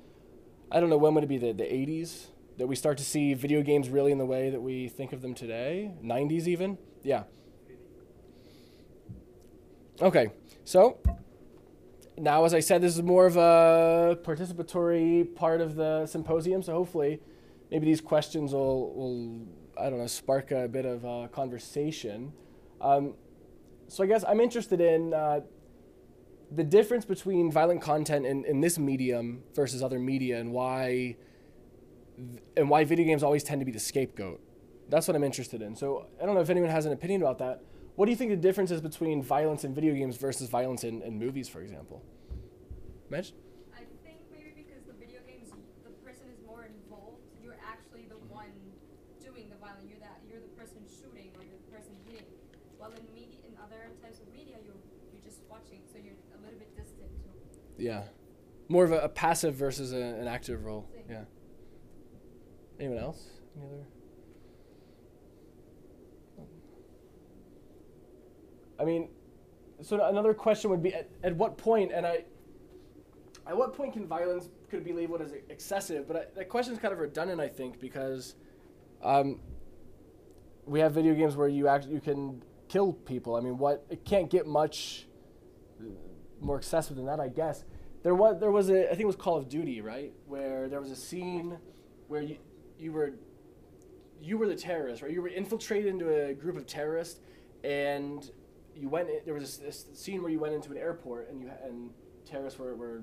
I 0.70 0.78
don't 0.81 0.90
know 0.90 0.96
when 0.96 1.14
would 1.14 1.24
it 1.24 1.28
be 1.28 1.38
the, 1.38 1.52
the 1.52 1.64
80s 1.64 2.26
that 2.59 2.68
we 2.68 2.76
start 2.76 2.98
to 2.98 3.04
see 3.04 3.35
video 3.35 3.62
games 3.62 3.88
really 3.88 4.12
in 4.12 4.18
the 4.18 4.26
way 4.26 4.50
that 4.50 4.61
we 4.61 4.88
think 4.88 5.12
of 5.12 5.22
them 5.22 5.35
today? 5.35 5.92
90s 6.04 6.46
even? 6.46 6.78
Yeah. 7.02 7.24
Okay, 10.00 10.28
so 10.64 10.98
now, 12.20 12.44
as 12.44 12.54
I 12.54 12.61
said, 12.61 12.83
this 12.83 12.94
is 12.94 13.02
more 13.02 13.26
of 13.26 13.37
a 13.37 14.18
participatory 14.22 15.35
part 15.35 15.61
of 15.61 15.74
the 15.74 16.07
symposium, 16.07 16.62
so 16.62 16.72
hopefully 16.72 17.20
maybe 17.70 17.87
these 17.87 18.00
questions 18.00 18.52
will, 18.52 18.94
will 18.94 19.46
I 19.78 19.90
don't 19.90 19.98
know, 19.98 20.07
spark 20.07 20.50
a 20.50 20.68
bit 20.68 20.85
of 20.85 21.04
uh, 21.04 21.28
conversation. 21.28 22.33
Um, 22.81 23.14
so 23.88 24.04
I 24.04 24.07
guess 24.07 24.24
I'm 24.26 24.40
interested 24.40 24.81
in 24.81 25.14
uh, 25.14 25.40
the 26.50 26.64
difference 26.64 27.04
between 27.04 27.50
violent 27.50 27.83
content 27.83 28.26
in, 28.26 28.44
in 28.44 28.61
this 28.61 28.78
medium 28.78 29.42
versus 29.54 29.83
other 29.83 29.98
media 29.98 30.40
and 30.40 30.52
why 30.52 31.16
and 32.57 32.68
why 32.68 32.85
video 32.85 33.07
games 33.07 33.22
always 33.22 33.44
tend 33.44 33.61
to 33.61 33.64
be 33.64 33.70
the 33.70 33.78
scapegoat. 33.78 34.40
That's 34.88 35.07
what 35.07 35.14
I'm 35.14 35.22
interested 35.22 35.62
in. 35.62 35.76
So 35.76 36.07
I 36.20 36.26
don't 36.26 36.35
know 36.35 36.40
if 36.40 36.50
anyone 36.50 36.70
has 36.70 36.85
an 36.85 36.92
opinion 36.92 37.22
about 37.22 37.38
that. 37.38 37.62
What 37.99 38.07
do 38.07 38.13
you 38.13 38.17
think 38.17 38.31
the 38.31 38.37
difference 38.37 38.71
is 38.71 38.81
between 38.81 39.25
violence 39.25 39.65
in 39.65 39.75
video 39.75 39.93
games 39.93 40.17
versus 40.17 40.49
violence 40.49 40.85
in, 40.85 41.03
in 41.03 41.19
movies, 41.19 41.49
for 41.49 41.63
example? 41.63 42.05
Mitch? 43.11 43.33
I 43.75 43.83
think 44.07 44.23
maybe 44.31 44.55
because 44.55 44.87
the 44.87 44.93
video 44.93 45.19
games, 45.27 45.51
the 45.83 45.91
person 46.07 46.31
is 46.31 46.39
more 46.47 46.71
involved. 46.71 47.19
You're 47.43 47.59
actually 47.59 48.07
the 48.07 48.23
one 48.31 48.55
doing 49.21 49.51
the 49.51 49.57
violence. 49.57 49.91
You're 49.91 49.99
that. 49.99 50.23
You're 50.31 50.39
the 50.39 50.55
person 50.55 50.87
shooting 50.87 51.35
or 51.35 51.43
you're 51.43 51.59
the 51.59 51.73
person 51.75 51.91
hitting. 52.07 52.31
While 52.79 52.95
in 52.95 53.03
media, 53.13 53.43
in 53.43 53.59
other 53.59 53.91
types 54.01 54.21
of 54.21 54.31
media, 54.31 54.63
you're 54.63 54.79
you're 55.11 55.25
just 55.27 55.43
watching, 55.51 55.83
so 55.91 55.99
you're 55.99 56.15
a 56.15 56.41
little 56.47 56.61
bit 56.61 56.71
distant. 56.79 57.11
To 57.11 57.83
Yeah. 57.83 58.05
More 58.69 58.85
of 58.85 58.93
a, 58.93 58.99
a 58.99 59.09
passive 59.09 59.57
versus 59.57 59.93
a, 59.93 60.23
an 60.23 60.29
active 60.29 60.65
role. 60.65 60.87
Same. 60.95 61.03
Yeah. 61.11 61.25
Anyone 62.79 63.03
else? 63.03 63.27
Any 63.59 63.67
other? 63.67 63.98
I 68.79 68.85
mean, 68.85 69.09
so 69.83 70.05
another 70.05 70.35
question 70.35 70.71
would 70.71 70.83
be 70.83 70.95
at, 70.95 71.09
at 71.23 71.35
what 71.37 71.57
point, 71.57 71.93
and 71.93 72.07
I, 72.07 72.25
at 73.47 73.57
what 73.57 73.75
point 73.75 73.93
can 73.93 74.07
violence 74.07 74.49
could 74.71 74.85
be 74.85 74.93
labeled 74.93 75.23
as 75.23 75.33
excessive? 75.49 76.07
But 76.07 76.17
I, 76.17 76.25
that 76.37 76.49
question 76.49 76.73
is 76.73 76.79
kind 76.79 76.93
of 76.93 76.99
redundant, 76.99 77.41
I 77.41 77.49
think, 77.49 77.81
because 77.81 78.35
um, 79.03 79.41
we 80.67 80.81
have 80.81 80.93
video 80.93 81.14
games 81.14 81.37
where 81.37 81.49
you 81.49 81.69
actually 81.69 81.95
you 81.95 82.01
can 82.01 82.43
kill 82.69 82.93
people. 82.93 83.37
I 83.37 83.41
mean, 83.41 83.59
what 83.59 83.85
it 83.88 84.05
can't 84.05 84.31
get 84.31 84.47
much 84.47 85.07
more 86.41 86.57
excessive 86.57 86.97
than 86.97 87.07
that, 87.07 87.21
I 87.21 87.29
guess. 87.29 87.64
There 88.03 88.14
was 88.14 88.38
there 88.41 88.51
was 88.51 88.71
a 88.71 88.87
I 88.87 88.91
think 88.91 89.01
it 89.01 89.07
was 89.07 89.17
Call 89.17 89.37
of 89.37 89.49
Duty, 89.49 89.81
right, 89.81 90.12
where 90.27 90.69
there 90.69 90.81
was 90.81 90.91
a 90.91 90.97
scene 90.97 91.59
where 92.09 92.23
you 92.23 92.37
you 92.79 92.93
were 92.93 93.12
you 94.21 94.38
were 94.38 94.47
the 94.47 94.57
terrorist, 94.57 95.03
right? 95.03 95.11
You 95.11 95.23
were 95.23 95.29
infiltrated 95.29 95.87
into 95.87 96.09
a 96.09 96.35
group 96.35 96.57
of 96.57 96.67
terrorists, 96.67 97.21
and 97.64 98.31
you 98.79 98.88
went. 98.88 99.09
There 99.25 99.35
was 99.35 99.59
this, 99.59 99.87
scene 99.95 100.23
where 100.23 100.31
you 100.31 100.41
went 100.41 100.55
into 100.55 100.71
an 100.71 100.79
airport, 100.79 101.31
and 101.31 101.41
you 101.41 101.51
and 101.64 101.91
terrorists 102.25 102.59
were 102.59 102.75
were, 102.75 103.03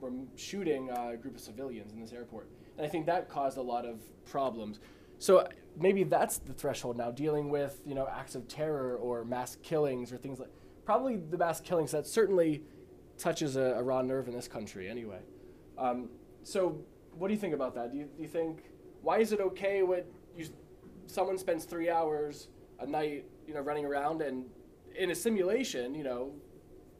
were 0.00 0.12
shooting 0.36 0.90
a 0.90 1.16
group 1.16 1.34
of 1.34 1.40
civilians 1.40 1.92
in 1.92 2.00
this 2.00 2.12
airport. 2.12 2.48
and 2.76 2.86
I 2.86 2.88
think 2.88 3.06
that 3.06 3.28
caused 3.28 3.58
a 3.58 3.62
lot 3.62 3.84
of 3.84 4.00
problems. 4.24 4.80
So 5.18 5.46
maybe 5.76 6.04
that's 6.04 6.38
the 6.38 6.52
threshold 6.52 6.96
now, 6.96 7.10
dealing 7.10 7.50
with 7.50 7.80
you 7.84 7.94
know 7.94 8.08
acts 8.10 8.34
of 8.34 8.48
terror 8.48 8.96
or 8.96 9.24
mass 9.24 9.56
killings 9.62 10.12
or 10.12 10.16
things 10.16 10.38
like 10.38 10.50
probably 10.84 11.16
the 11.16 11.38
mass 11.38 11.60
killings 11.60 11.90
that 11.92 12.06
certainly 12.06 12.62
touches 13.18 13.56
a, 13.56 13.74
a 13.76 13.82
raw 13.82 14.02
nerve 14.02 14.28
in 14.28 14.34
this 14.34 14.48
country 14.48 14.88
anyway. 14.88 15.20
Um, 15.78 16.08
so 16.42 16.82
what 17.12 17.28
do 17.28 17.34
you 17.34 17.40
think 17.40 17.54
about 17.54 17.74
that? 17.74 17.92
Do 17.92 17.98
you, 17.98 18.04
do 18.04 18.22
you 18.22 18.28
think 18.28 18.64
why 19.02 19.18
is 19.18 19.32
it 19.32 19.40
okay 19.40 19.82
when 19.82 20.04
you 20.36 20.46
someone 21.06 21.36
spends 21.38 21.64
three 21.64 21.90
hours 21.90 22.48
a 22.78 22.86
night 22.86 23.24
you 23.46 23.54
know 23.54 23.60
running 23.60 23.84
around 23.84 24.22
and 24.22 24.44
in 24.96 25.10
a 25.10 25.14
simulation 25.14 25.94
you 25.94 26.04
know 26.04 26.32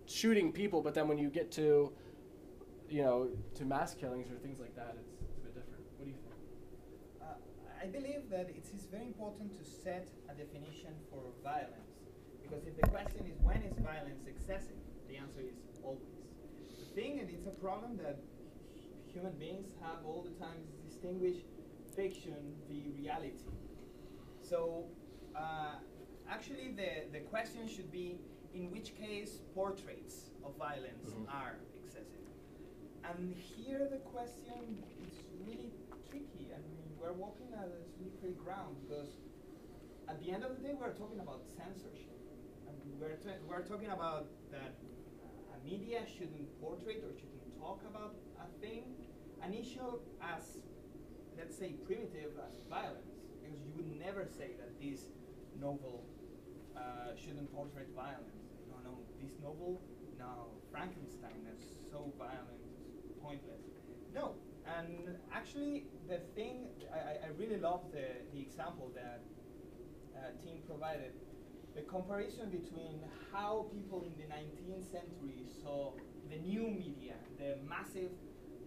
shooting 0.06 0.50
people, 0.52 0.82
but 0.82 0.94
then 0.94 1.06
when 1.06 1.18
you 1.18 1.30
get 1.30 1.50
to 1.52 1.92
you 2.88 3.02
know 3.02 3.28
to 3.54 3.64
mass 3.64 3.94
killings 3.94 4.30
or 4.30 4.36
things 4.36 4.58
like 4.60 4.74
that, 4.74 4.96
it's, 4.98 5.36
a 5.36 5.40
bit 5.40 5.54
different. 5.54 5.84
What 5.96 6.04
do 6.04 6.10
you 6.10 6.18
think? 6.26 6.34
Uh, 7.22 7.84
I 7.84 7.86
believe 7.86 8.28
that 8.30 8.50
it 8.50 8.66
is 8.74 8.86
very 8.90 9.06
important 9.06 9.56
to 9.58 9.64
set 9.64 10.08
a 10.28 10.34
definition 10.34 10.94
for 11.10 11.22
violence. 11.44 11.94
Because 12.42 12.66
if 12.66 12.76
the 12.76 12.88
question 12.88 13.24
is 13.30 13.38
when 13.42 13.62
is 13.62 13.78
violence 13.78 14.26
excessive, 14.26 14.82
the 15.08 15.16
answer 15.16 15.40
is 15.40 15.54
always. 15.84 16.02
The 16.78 17.00
thing, 17.00 17.20
and 17.20 17.30
it's 17.30 17.46
a 17.46 17.54
problem 17.62 17.96
that 17.98 18.18
human 19.06 19.32
beings 19.38 19.68
have 19.80 20.04
all 20.04 20.22
the 20.26 20.34
time, 20.44 20.58
is 20.66 20.92
distinguish 20.92 21.36
fiction 21.94 22.34
the 22.68 22.90
reality. 22.98 23.46
So, 24.42 24.86
uh, 25.36 25.78
actually, 26.30 26.72
the, 26.76 27.10
the 27.12 27.20
question 27.20 27.66
should 27.68 27.90
be 27.90 28.18
in 28.54 28.70
which 28.70 28.94
case 28.96 29.40
portraits 29.54 30.30
of 30.44 30.56
violence 30.56 31.10
Mhm. 31.10 31.26
are 31.28 31.56
excessive. 31.82 32.26
And 33.04 33.34
here 33.34 33.88
the 33.88 33.98
question 33.98 34.84
is 35.06 35.12
really 35.46 35.72
tricky. 36.08 36.52
I 36.54 36.58
mean, 36.66 36.78
we're 37.00 37.12
walking 37.12 37.52
on 37.54 37.64
a 37.64 37.82
slippery 37.96 38.32
ground 38.44 38.76
because 38.82 39.10
at 40.08 40.18
the 40.20 40.30
end 40.32 40.42
of 40.44 40.50
the 40.56 40.62
day, 40.66 40.74
we're 40.74 40.92
talking 40.94 41.20
about 41.20 41.42
censorship. 41.56 42.18
And 42.68 42.76
we're, 43.00 43.18
we're 43.48 43.62
talking 43.62 43.90
about 43.90 44.26
that 44.50 44.74
a 45.54 45.64
media 45.64 46.00
shouldn't 46.06 46.48
portray 46.60 46.96
or 46.96 47.12
shouldn't 47.14 47.58
talk 47.58 47.80
about 47.88 48.14
a 48.40 48.46
thing, 48.60 48.84
an 49.42 49.54
issue 49.54 50.00
as, 50.20 50.58
let's 51.38 51.56
say, 51.56 51.72
primitive 51.86 52.32
as 52.38 52.54
violence. 52.68 53.14
Because 53.40 53.58
you 53.60 53.72
would 53.76 53.90
never 53.98 54.24
say 54.26 54.54
that 54.58 54.78
this 54.80 55.06
novel 55.60 56.04
uh, 56.80 57.14
shouldn't 57.16 57.52
portray 57.52 57.84
violence. 57.94 58.46
No, 58.68 58.76
no, 58.84 58.94
this 59.20 59.32
novel, 59.42 59.82
now 60.18 60.46
Frankenstein 60.70 61.46
is 61.54 61.62
so 61.90 62.12
violent, 62.18 62.64
pointless. 63.22 63.64
No, 64.14 64.36
and 64.66 65.16
actually, 65.32 65.88
the 66.08 66.20
thing 66.34 66.68
I, 66.92 66.98
I- 66.98 67.18
I 67.26 67.28
really 67.38 67.58
love 67.58 67.82
the, 67.92 68.06
the 68.32 68.40
example 68.40 68.92
that 68.94 69.22
uh, 70.16 70.30
Tim 70.42 70.58
provided. 70.66 71.12
The 71.74 71.82
comparison 71.82 72.50
between 72.50 73.04
how 73.32 73.68
people 73.72 74.02
in 74.02 74.16
the 74.16 74.26
19th 74.26 74.82
century 74.90 75.46
saw 75.62 75.94
the 76.28 76.36
new 76.38 76.68
media, 76.68 77.14
the 77.38 77.58
massive 77.68 78.10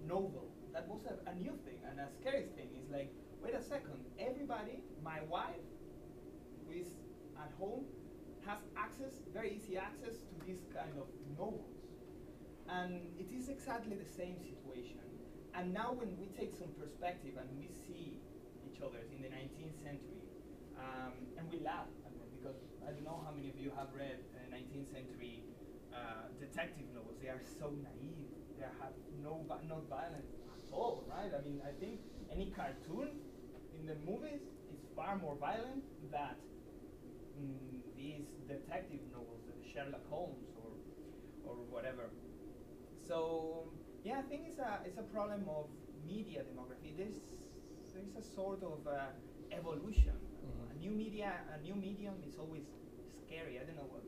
novel. 0.07 0.51
That 0.73 0.87
was 0.87 1.01
a, 1.05 1.29
a 1.29 1.35
new 1.35 1.53
thing 1.65 1.79
and 1.89 1.99
a 1.99 2.09
scary 2.11 2.47
thing. 2.55 2.69
It's 2.79 2.89
like, 2.89 3.13
wait 3.41 3.55
a 3.55 3.61
second, 3.61 4.05
everybody, 4.17 4.83
my 5.03 5.21
wife, 5.29 5.67
who 6.65 6.71
is 6.71 6.87
at 7.37 7.51
home, 7.59 7.85
has 8.45 8.59
access, 8.77 9.13
very 9.33 9.55
easy 9.55 9.77
access 9.77 10.19
to 10.19 10.33
this 10.47 10.59
kind 10.73 10.93
of 10.99 11.07
novels. 11.37 11.79
And 12.67 13.01
it 13.19 13.31
is 13.31 13.49
exactly 13.49 13.95
the 13.95 14.07
same 14.07 14.39
situation. 14.39 15.03
And 15.53 15.73
now 15.73 15.93
when 15.93 16.17
we 16.17 16.27
take 16.33 16.55
some 16.55 16.71
perspective 16.79 17.37
and 17.37 17.47
we 17.59 17.69
see 17.69 18.19
each 18.65 18.81
other 18.81 19.03
in 19.13 19.21
the 19.21 19.29
19th 19.29 19.77
century, 19.77 20.23
um, 20.79 21.13
and 21.37 21.45
we 21.51 21.59
laugh 21.59 21.87
because 22.43 22.59
I 22.83 22.91
don't 22.91 23.05
know 23.07 23.23
how 23.23 23.31
many 23.31 23.47
of 23.47 23.55
you 23.55 23.71
have 23.77 23.87
read 23.95 24.19
uh, 24.35 24.51
19th 24.51 24.91
century 24.91 25.43
uh, 25.95 26.27
detective 26.39 26.91
novels. 26.91 27.15
They 27.21 27.29
are 27.29 27.39
so 27.59 27.71
naive. 27.71 28.27
They 28.59 28.67
have 28.83 28.91
no 29.23 29.45
not 29.47 29.87
violence 29.87 30.35
at 30.51 30.67
all, 30.73 31.05
right? 31.07 31.31
I 31.31 31.39
mean, 31.45 31.61
I 31.63 31.71
think 31.79 32.01
any 32.31 32.51
cartoon 32.51 33.15
in 33.79 33.85
the 33.87 33.95
movies 34.03 34.43
is 34.73 34.81
far 34.95 35.17
more 35.17 35.37
violent 35.39 35.83
than 36.11 36.35
mm, 37.39 37.72
these 38.03 38.27
detective 38.53 39.03
novels, 39.15 39.43
Sherlock 39.71 40.05
Holmes 40.09 40.49
or 40.61 40.71
or 41.47 41.55
whatever. 41.73 42.05
So 43.07 43.17
yeah, 44.03 44.17
I 44.19 44.25
think 44.29 44.41
it's 44.49 44.59
a 44.59 44.71
it's 44.87 44.97
a 45.05 45.07
problem 45.15 45.43
of 45.57 45.65
media 46.13 46.41
demography. 46.49 46.91
There's 46.99 47.19
there's 47.93 48.15
a 48.15 48.21
sort 48.37 48.61
of 48.63 48.79
uh, 48.87 49.11
evolution. 49.51 50.17
Mhm. 50.43 50.71
A 50.73 50.75
new 50.83 50.91
media, 51.03 51.29
a 51.55 51.57
new 51.67 51.75
medium 51.87 52.15
is 52.27 52.35
always 52.43 52.67
scary. 53.21 53.53
I 53.59 53.63
don't 53.65 53.77
know 53.81 53.89
what 53.95 54.03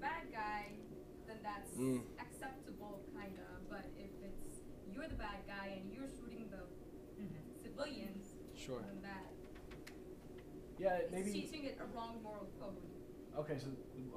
bad 0.00 0.24
guy, 0.32 0.72
then 1.26 1.38
that's 1.42 1.72
Mm. 1.76 2.02
acceptable 2.18 3.04
kinda. 3.14 3.46
But 3.68 3.84
if 3.96 4.10
it's 4.22 4.60
you're 4.92 5.08
the 5.08 5.14
bad 5.14 5.46
guy 5.46 5.66
and 5.80 5.92
you're 5.92 6.08
shooting 6.08 6.50
the 6.50 6.62
civilians, 7.62 8.34
Sure. 8.54 8.80
then 8.82 9.02
that 9.02 9.26
yeah 10.78 10.96
it's 10.96 11.12
maybe 11.12 11.30
teaching 11.32 11.64
it 11.64 11.78
a 11.80 11.86
wrong 11.94 12.22
moral 12.22 12.48
code. 12.58 12.76
okay 13.36 13.58
so 13.58 13.68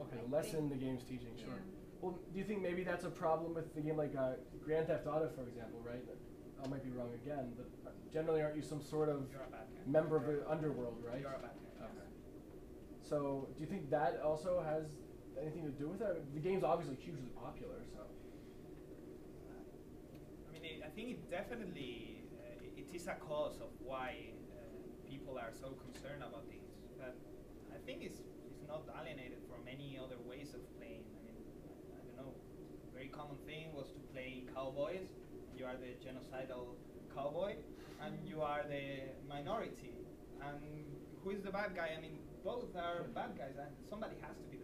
okay 0.04 0.18
the 0.26 0.32
lesson 0.36 0.70
the 0.70 0.76
game's 0.76 1.04
teaching 1.04 1.36
sure. 1.38 1.50
Yeah. 1.56 2.02
Well, 2.02 2.20
do 2.34 2.40
you 2.40 2.44
think 2.46 2.62
maybe 2.62 2.84
that's 2.84 3.06
a 3.06 3.10
problem 3.10 3.54
with 3.54 3.74
the 3.76 3.82
game 3.82 3.96
like 3.96 4.14
uh, 4.16 4.34
Grand 4.66 4.88
Theft 4.88 5.08
Auto, 5.08 5.30
for 5.30 5.44
example, 5.48 5.80
right? 5.80 6.04
I 6.62 6.68
might 6.68 6.84
be 6.84 6.90
wrong 6.92 7.14
again, 7.14 7.54
but 7.84 7.94
generally 8.12 8.42
aren't 8.42 8.58
you 8.58 8.62
some 8.62 8.82
sort 8.82 9.08
of 9.08 9.30
You're 9.32 9.44
a 9.44 9.50
bad 9.50 9.68
guy. 9.74 9.82
member 9.86 10.18
of 10.18 10.26
the 10.26 10.50
underworld, 10.50 11.02
right? 11.02 11.22
You're 11.22 11.32
a 11.32 11.40
bad 11.40 11.56
guy. 11.80 11.86
Okay. 11.86 12.08
So, 13.02 13.48
do 13.56 13.62
you 13.62 13.68
think 13.68 13.90
that 13.90 14.20
also 14.22 14.62
has 14.62 14.86
anything 15.40 15.64
to 15.64 15.72
do 15.72 15.90
with 15.90 16.02
it? 16.02 16.34
The 16.34 16.40
game's 16.40 16.64
obviously 16.64 16.96
hugely 16.96 17.30
popular, 17.36 17.80
so. 17.94 18.02
I 20.48 20.54
mean, 20.54 20.66
it, 20.66 20.84
I 20.86 20.90
think 20.90 21.10
it 21.10 21.32
definitely 21.32 22.24
it 22.78 22.88
is 22.94 23.08
a 23.08 23.16
cause 23.16 23.58
of 23.62 23.70
why 23.80 24.34
uh, 24.52 24.58
people 25.10 25.38
are 25.38 25.52
so 25.54 25.78
concerned 25.86 26.24
about 26.24 26.46
this. 26.50 26.66
But 26.98 27.16
I 27.74 27.80
think 27.86 28.04
it's 28.04 28.22
it's 28.46 28.62
not 28.68 28.84
alienated 28.98 29.42
from 29.50 29.68
any 29.68 30.00
other 30.02 30.18
ways 30.30 30.54
of 30.54 30.62
playing. 30.78 31.06
I 31.18 31.22
mean, 31.26 31.38
I 31.94 32.00
don't 32.06 32.18
know. 32.18 32.34
Very 32.94 33.08
common 33.08 33.38
thing 33.46 33.74
was 33.74 33.88
to 33.92 34.00
play 34.14 34.46
cowboys. 34.54 35.10
You 35.58 35.66
are 35.66 35.78
the 35.78 35.94
genocidal 36.02 36.78
cowboy, 37.14 37.56
and 38.02 38.18
you 38.26 38.42
are 38.42 38.64
the 38.68 39.14
minority. 39.28 39.94
And 40.42 40.60
who 41.24 41.30
is 41.32 41.42
the 41.42 41.52
bad 41.52 41.76
guy? 41.76 41.90
I 41.98 42.02
mean, 42.02 42.20
both 42.44 42.76
are 42.76 43.04
bad 43.14 43.38
guys, 43.38 43.56
and 43.58 43.72
somebody 43.90 44.16
has 44.22 44.36
to 44.38 44.48
be. 44.50 44.63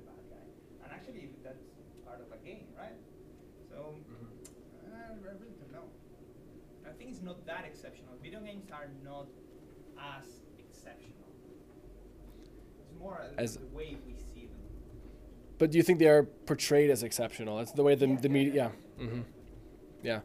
And 0.90 0.98
actually, 1.00 1.30
that's 1.44 1.62
part 2.06 2.20
of 2.22 2.28
a 2.32 2.44
game, 2.46 2.66
right? 2.78 2.98
So, 3.70 3.94
I, 4.92 5.12
I 5.12 5.14
really 5.22 5.54
don't 5.60 5.72
know. 5.72 5.88
I 6.88 6.92
think 6.98 7.12
it's 7.12 7.22
not 7.22 7.46
that 7.46 7.64
exceptional. 7.66 8.14
Video 8.24 8.40
games 8.40 8.66
are 8.72 8.90
not 9.04 9.28
as 10.18 10.26
exceptional. 10.58 11.30
It's 12.82 13.00
more 13.00 13.22
uh, 13.22 13.42
As- 13.42 13.58
the 13.58 13.66
way 13.68 13.98
we 14.08 14.14
see 14.34 14.48
them. 14.48 14.56
But 15.60 15.72
do 15.72 15.78
you 15.78 15.84
think 15.84 16.00
they 16.00 16.08
are 16.08 16.24
portrayed 16.24 16.90
as 16.90 17.04
exceptional? 17.04 17.58
That's 17.58 17.74
the 17.74 17.84
way 17.84 17.94
the 17.96 18.08
Yeah, 18.08 18.16
the 18.16 18.28
yeah, 18.30 18.34
media. 18.34 18.54
yeah. 18.54 18.70
Yeah. 18.98 19.06
Mm-hmm. 19.06 19.22
Yeah. 20.02 20.16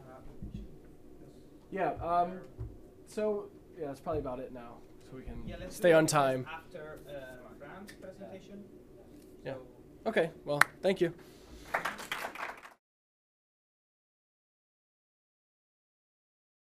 Uh, 0.00 0.20
Yeah. 1.70 1.92
Um. 2.02 2.40
So 3.06 3.46
yeah, 3.78 3.86
that's 3.86 4.00
probably 4.00 4.20
about 4.20 4.40
it 4.40 4.52
now. 4.52 4.78
So 5.08 5.16
we 5.16 5.22
can 5.22 5.42
yeah, 5.46 5.56
stay 5.68 5.92
on 5.92 6.06
time. 6.06 6.46
After 6.52 6.98
uh, 7.08 7.48
Bram's 7.58 7.92
presentation. 8.00 8.64
Yeah. 9.44 9.54
Okay. 10.06 10.30
Well, 10.44 10.60
thank 10.82 11.00
you. 11.00 11.12